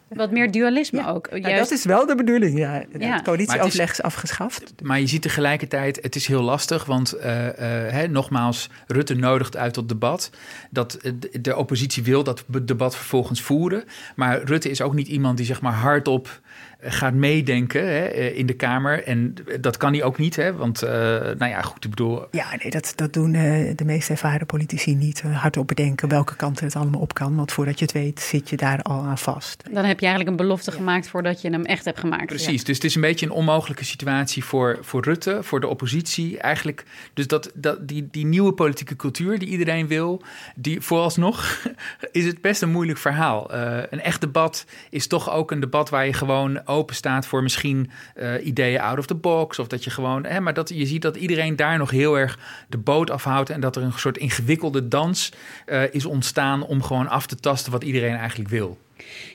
[0.07, 1.29] wat meer dualisme ook.
[1.33, 2.83] Ja, dat is wel de bedoeling, ja.
[2.91, 4.73] Het coalitieoverleg is, is, afgeschaft.
[4.81, 7.51] Maar je ziet tegelijkertijd, het is heel lastig, want uh, uh,
[7.91, 10.29] hè, nogmaals, Rutte nodigt uit tot debat.
[10.69, 10.97] Dat
[11.41, 13.83] de oppositie wil dat debat vervolgens voeren.
[14.15, 16.41] Maar Rutte is ook niet iemand die zeg maar hardop
[16.81, 19.03] gaat meedenken hè, eh, in de Kamer.
[19.03, 22.25] En dat kan hij ook niet, hè, want uh, nou ja, goed, ik bedoel...
[22.31, 25.23] Ja, nee, dat, dat doen uh, de meest ervaren politici niet.
[25.25, 27.35] Uh, hardop bedenken welke kant het allemaal op kan.
[27.35, 29.63] Want voordat je het weet, zit je daar al aan vast.
[29.71, 32.25] Dan heb je eigenlijk een belofte gemaakt voordat je hem echt hebt gemaakt.
[32.25, 36.37] Precies, dus het is een beetje een onmogelijke situatie voor, voor Rutte, voor de oppositie.
[36.37, 40.21] Eigenlijk, dus dat, dat, die, die nieuwe politieke cultuur die iedereen wil,
[40.55, 41.67] die vooralsnog
[42.11, 43.53] is het best een moeilijk verhaal.
[43.89, 47.89] een echt debat is toch ook een debat waar je gewoon open staat voor misschien
[48.15, 49.59] uh, ideeën out of the box.
[49.59, 50.25] Of dat je gewoon.
[50.25, 52.39] Hè, maar dat je ziet dat iedereen daar nog heel erg
[52.69, 53.49] de boot afhoudt.
[53.49, 55.31] En dat er een soort ingewikkelde dans
[55.67, 58.77] uh, is ontstaan om gewoon af te tasten wat iedereen eigenlijk wil.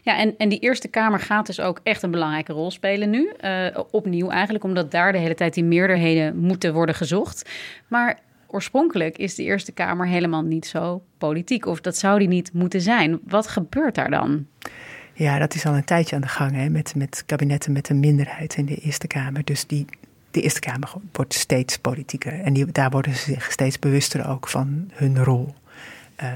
[0.03, 3.33] Ja, en, en die Eerste Kamer gaat dus ook echt een belangrijke rol spelen nu.
[3.45, 7.51] Uh, opnieuw eigenlijk, omdat daar de hele tijd die meerderheden moeten worden gezocht.
[7.89, 11.67] Maar oorspronkelijk is de Eerste Kamer helemaal niet zo politiek.
[11.67, 13.21] Of dat zou die niet moeten zijn.
[13.25, 14.47] Wat gebeurt daar dan?
[15.23, 18.01] Ja, dat is al een tijdje aan de gang hè, met, met kabinetten met een
[18.01, 19.45] minderheid in de Eerste Kamer.
[19.45, 19.87] Dus die,
[20.31, 22.41] de Eerste Kamer wordt steeds politieker.
[22.41, 25.55] En die, daar worden ze zich steeds bewuster ook van hun rol.
[26.23, 26.33] Uh,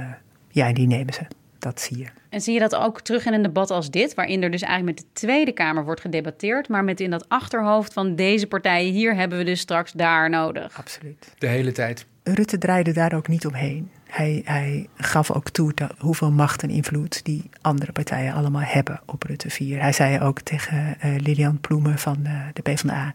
[0.49, 1.21] ja, en die nemen ze.
[1.59, 2.07] Dat zie je.
[2.29, 4.97] En zie je dat ook terug in een debat als dit, waarin er dus eigenlijk
[4.99, 9.15] met de Tweede Kamer wordt gedebatteerd, maar met in dat achterhoofd van deze partijen hier
[9.15, 10.79] hebben we dus straks daar nodig?
[10.79, 11.35] Absoluut.
[11.39, 12.07] De hele tijd.
[12.23, 13.91] Rutte draaide daar ook niet omheen.
[14.15, 19.01] Hij, hij gaf ook toe dat, hoeveel macht en invloed die andere partijen allemaal hebben
[19.07, 19.81] op Rutte 4.
[19.81, 23.13] Hij zei ook tegen uh, Lilian Ploemen van uh, de PvdA...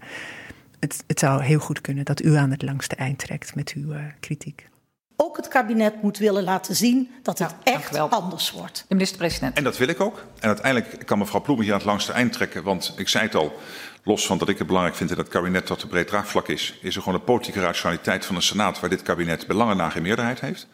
[0.79, 3.91] Het, het zou heel goed kunnen dat u aan het langste eind trekt met uw
[3.93, 4.69] uh, kritiek
[5.21, 8.85] ook het kabinet moet willen laten zien dat het ja, echt anders wordt.
[8.87, 9.57] De minister-president.
[9.57, 10.25] En dat wil ik ook.
[10.39, 12.63] En uiteindelijk kan mevrouw Ploemen hier aan het langste eind trekken.
[12.63, 13.59] Want ik zei het al,
[14.03, 16.79] los van dat ik het belangrijk vind in dat kabinet dat er breed draagvlak is,
[16.81, 20.01] is er gewoon een politieke rationaliteit van een Senaat waar dit kabinet belangen naar geen
[20.01, 20.67] meerderheid heeft.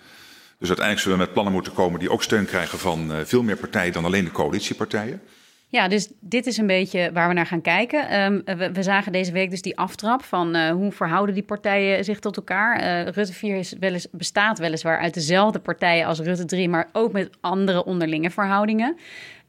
[0.67, 3.43] Dus uiteindelijk zullen we met plannen moeten komen die ook steun krijgen van uh, veel
[3.43, 5.21] meer partijen dan alleen de coalitiepartijen.
[5.67, 8.21] Ja, dus dit is een beetje waar we naar gaan kijken.
[8.21, 12.03] Um, we, we, zagen deze week dus die aftrap van uh, hoe verhouden die partijen
[12.03, 12.81] zich tot elkaar.
[12.81, 16.89] Uh, Rutte 4 is wel eens, bestaat weliswaar uit dezelfde partijen als Rutte 3, maar
[16.91, 18.97] ook met andere onderlinge verhoudingen.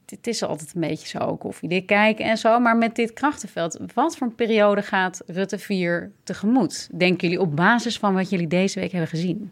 [0.05, 2.59] Het is altijd een beetje zo koffiedik kijken en zo.
[2.59, 6.89] Maar met dit krachtenveld, wat voor een periode gaat Rutte 4 tegemoet?
[6.97, 9.51] Denken jullie op basis van wat jullie deze week hebben gezien?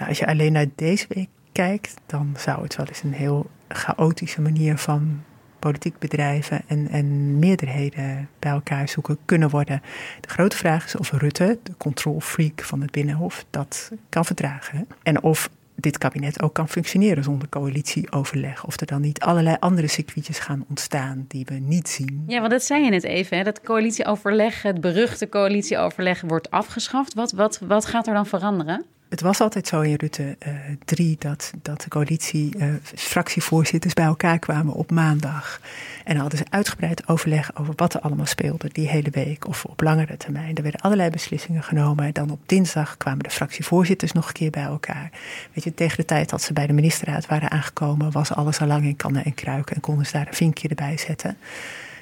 [0.00, 3.50] Nou, als je alleen naar deze week kijkt, dan zou het wel eens een heel
[3.68, 5.22] chaotische manier van
[5.58, 9.82] politiek bedrijven en, en meerderheden bij elkaar zoeken kunnen worden.
[10.20, 14.86] De grote vraag is of Rutte, de controlfreak van het Binnenhof, dat kan verdragen.
[15.02, 18.66] En of dit kabinet ook kan functioneren zonder coalitieoverleg.
[18.66, 22.24] Of er dan niet allerlei andere circuitjes gaan ontstaan die we niet zien.
[22.26, 23.36] Ja, want dat zei je net even.
[23.36, 23.42] Hè?
[23.42, 27.14] Dat coalitieoverleg, het beruchte coalitieoverleg, wordt afgeschaft.
[27.14, 28.84] Wat, wat, wat gaat er dan veranderen?
[29.10, 30.36] Het was altijd zo in Rutte
[30.84, 35.60] 3 uh, dat, dat de coalitie uh, fractievoorzitters bij elkaar kwamen op maandag.
[36.04, 39.80] En hadden ze uitgebreid overleg over wat er allemaal speelde die hele week of op
[39.80, 40.54] langere termijn.
[40.54, 42.04] Er werden allerlei beslissingen genomen.
[42.04, 45.10] En dan op dinsdag kwamen de fractievoorzitters nog een keer bij elkaar.
[45.52, 48.66] Weet je, tegen de tijd dat ze bij de ministerraad waren aangekomen, was alles al
[48.66, 51.36] lang in kannen en kruiken en konden ze daar een vinkje erbij zetten.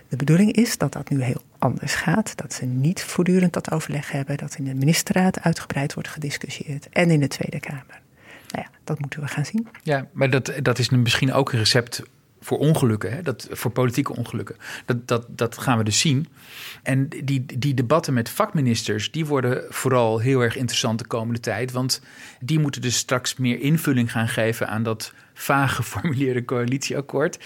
[0.09, 2.37] De bedoeling is dat dat nu heel anders gaat.
[2.37, 4.37] Dat ze niet voortdurend dat overleg hebben.
[4.37, 6.89] Dat in de ministerraad uitgebreid wordt gediscussieerd.
[6.89, 8.01] En in de Tweede Kamer.
[8.51, 9.69] Nou ja, dat moeten we gaan zien.
[9.83, 12.03] Ja, maar dat, dat is misschien ook een recept
[12.41, 13.23] voor ongelukken, hè?
[13.23, 14.57] Dat, voor politieke ongelukken.
[14.85, 16.27] Dat, dat, dat gaan we dus zien.
[16.83, 21.73] En die, die debatten met vakministers, die worden vooral heel erg interessant de komende tijd.
[21.73, 22.03] Want
[22.41, 27.39] die moeten dus straks meer invulling gaan geven aan dat vaag geformuleerde coalitieakkoord.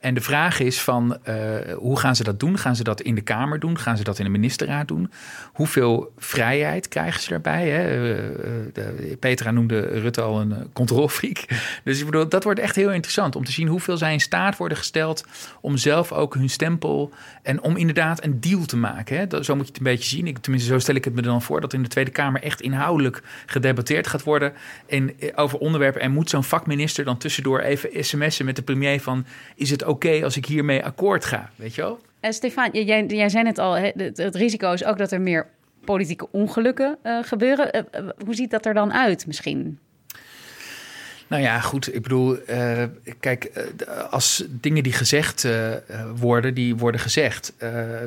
[0.00, 1.34] En de vraag is van uh,
[1.76, 2.58] hoe gaan ze dat doen?
[2.58, 3.78] Gaan ze dat in de Kamer doen?
[3.78, 5.10] Gaan ze dat in de ministerraad doen?
[5.52, 7.68] Hoeveel vrijheid krijgen ze daarbij?
[7.68, 8.14] Hè?
[8.14, 11.44] Uh, Petra noemde Rutte al een controlfreak.
[11.84, 14.56] Dus ik bedoel, dat wordt echt heel interessant om te zien hoeveel zij in staat
[14.56, 15.24] worden gesteld
[15.60, 17.12] om zelf ook hun stempel
[17.42, 19.16] en om inderdaad een deal te maken.
[19.16, 19.26] Hè?
[19.26, 20.26] Dat, zo moet je het een beetje zien.
[20.26, 22.60] Ik, tenminste, zo stel ik het me dan voor dat in de Tweede Kamer echt
[22.60, 24.52] inhoudelijk gedebatteerd gaat worden
[24.86, 26.00] in, over onderwerpen.
[26.00, 30.24] En moet zo'n vakminister dan tussendoor even sms'en met de premier van is het oké
[30.24, 32.00] als ik hiermee akkoord ga, weet je wel?
[32.20, 35.46] Uh, Stefan, jij, jij zei het al, het, het, risico is ook dat er meer
[35.84, 37.86] politieke ongelukken uh, gebeuren.
[37.94, 39.78] Uh, hoe ziet dat er dan uit misschien?
[41.26, 41.94] Nou ja, goed.
[41.94, 42.82] Ik bedoel, uh,
[43.20, 43.68] kijk,
[44.10, 45.74] als dingen die gezegd uh,
[46.16, 47.54] worden, die worden gezegd.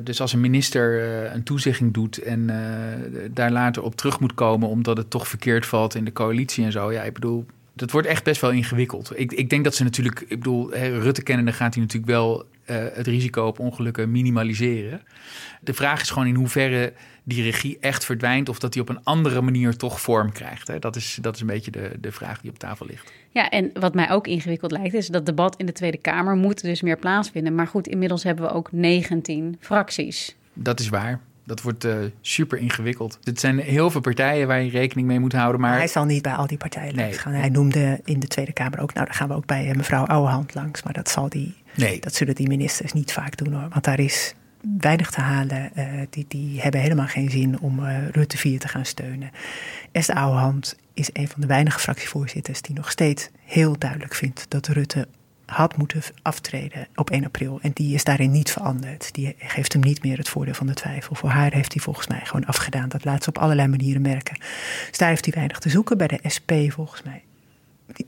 [0.04, 1.04] Dus als een minister
[1.34, 2.50] een toezegging doet en
[3.32, 6.72] daar later op terug moet komen omdat het toch verkeerd valt in de coalitie en
[6.72, 6.92] zo.
[6.92, 9.20] Ja, ik bedoel, dat wordt echt best wel ingewikkeld.
[9.20, 12.78] Ik, ik denk dat ze natuurlijk, ik bedoel, Rutte kennende gaat hij natuurlijk wel uh,
[12.94, 15.02] het risico op ongelukken minimaliseren.
[15.62, 16.94] De vraag is gewoon in hoeverre
[17.24, 20.68] die regie echt verdwijnt of dat die op een andere manier toch vorm krijgt.
[20.68, 20.80] Hè?
[20.80, 23.12] Dat, is, dat is een beetje de, de vraag die op tafel ligt.
[23.30, 26.62] Ja, en wat mij ook ingewikkeld lijkt, is dat debat in de Tweede Kamer moet
[26.62, 27.56] dus meer plaatsvinden.
[27.56, 30.36] Maar goed, inmiddels hebben we ook 19 fracties.
[30.54, 31.20] Dat is waar.
[31.44, 33.20] Dat wordt uh, super ingewikkeld.
[33.24, 35.62] Het zijn heel veel partijen waar je rekening mee moet houden.
[35.62, 35.78] Maar...
[35.78, 37.14] Hij zal niet bij al die partijen nee.
[37.14, 37.34] gaan.
[37.34, 40.54] Hij noemde in de Tweede Kamer ook, nou dan gaan we ook bij mevrouw Ouwehand
[40.54, 40.84] langs.
[40.84, 42.00] Maar dat, zal die, nee.
[42.00, 43.70] dat zullen die ministers niet vaak doen hoor.
[43.70, 44.36] Want daar is
[44.78, 45.72] weinig te halen.
[45.78, 49.32] Uh, die, die hebben helemaal geen zin om uh, Rutte 4 te gaan steunen.
[49.92, 54.68] Esther Ouwehand is een van de weinige fractievoorzitters die nog steeds heel duidelijk vindt dat
[54.68, 55.08] Rutte
[55.54, 57.60] had moeten aftreden op 1 april.
[57.62, 59.14] En die is daarin niet veranderd.
[59.14, 61.16] Die geeft hem niet meer het voordeel van de twijfel.
[61.16, 62.90] Voor haar heeft hij volgens mij gewoon afgedaan.
[62.90, 64.38] Dat laat ze op allerlei manieren merken.
[64.88, 65.98] Dus daar heeft hij weinig te zoeken.
[65.98, 67.24] Bij de SP volgens mij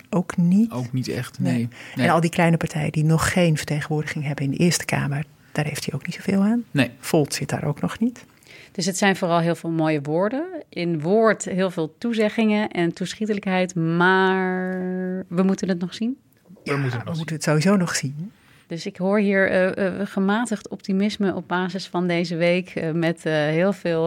[0.10, 0.72] ook niet.
[0.72, 1.70] Ook niet echt, nee.
[1.96, 2.06] nee.
[2.06, 5.26] En al die kleine partijen die nog geen vertegenwoordiging hebben in de Eerste Kamer...
[5.52, 6.64] daar heeft hij ook niet zoveel aan.
[6.72, 6.92] Nee.
[7.00, 8.26] Volt zit daar ook nog niet.
[8.72, 10.64] Dus het zijn vooral heel veel mooie woorden.
[10.70, 13.76] In woord heel veel toezeggingen en toeschietelijkheid.
[13.76, 16.18] Maar we moeten het nog zien.
[16.66, 18.32] Ja, we, moeten, we moeten, het sowieso nog zien.
[18.68, 22.76] Dus ik hoor hier uh, uh, gematigd optimisme op basis van deze week.
[22.76, 24.06] Uh, met heel veel.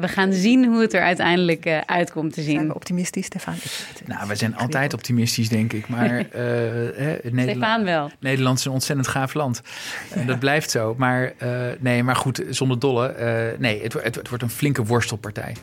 [0.00, 2.54] we gaan zien hoe het er uiteindelijk uitkomt te zien.
[2.54, 3.54] Zijn we optimistisch, Stefan?
[4.06, 5.88] Nou, we zijn altijd optimistisch, denk ik.
[5.88, 6.10] Maar
[7.22, 8.10] Nederland, Stefan wel.
[8.20, 9.62] Nederland is een ontzettend gaaf land.
[10.10, 10.94] En dat blijft zo.
[10.96, 11.32] Maar
[11.78, 13.14] nee, maar goed, zonder dolle.
[13.58, 15.56] nee, het, het, het wordt een flinke worstelpartij.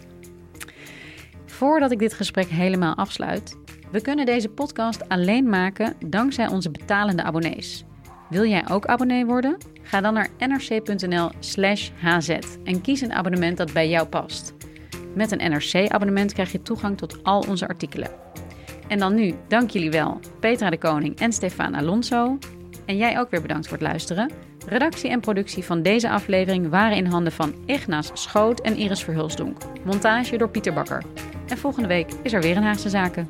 [1.46, 3.56] Voordat ik dit gesprek helemaal afsluit.
[3.92, 7.86] We kunnen deze podcast alleen maken dankzij onze betalende abonnees.
[8.30, 9.58] Wil jij ook abonnee worden?
[9.82, 12.30] Ga dan naar nrc.nl/slash hz
[12.64, 14.54] en kies een abonnement dat bij jou past.
[15.16, 18.10] Met een NRC-abonnement krijg je toegang tot al onze artikelen.
[18.88, 22.38] En dan nu, dank jullie wel, Petra de Koning en Stefan Alonso.
[22.86, 24.32] En jij ook weer bedankt voor het luisteren.
[24.68, 29.58] Redactie en productie van deze aflevering waren in handen van Ignaas Schoot en Iris Verhulsdonk.
[29.84, 31.04] Montage door Pieter Bakker.
[31.48, 33.30] En volgende week is er weer een Haagse Zaken.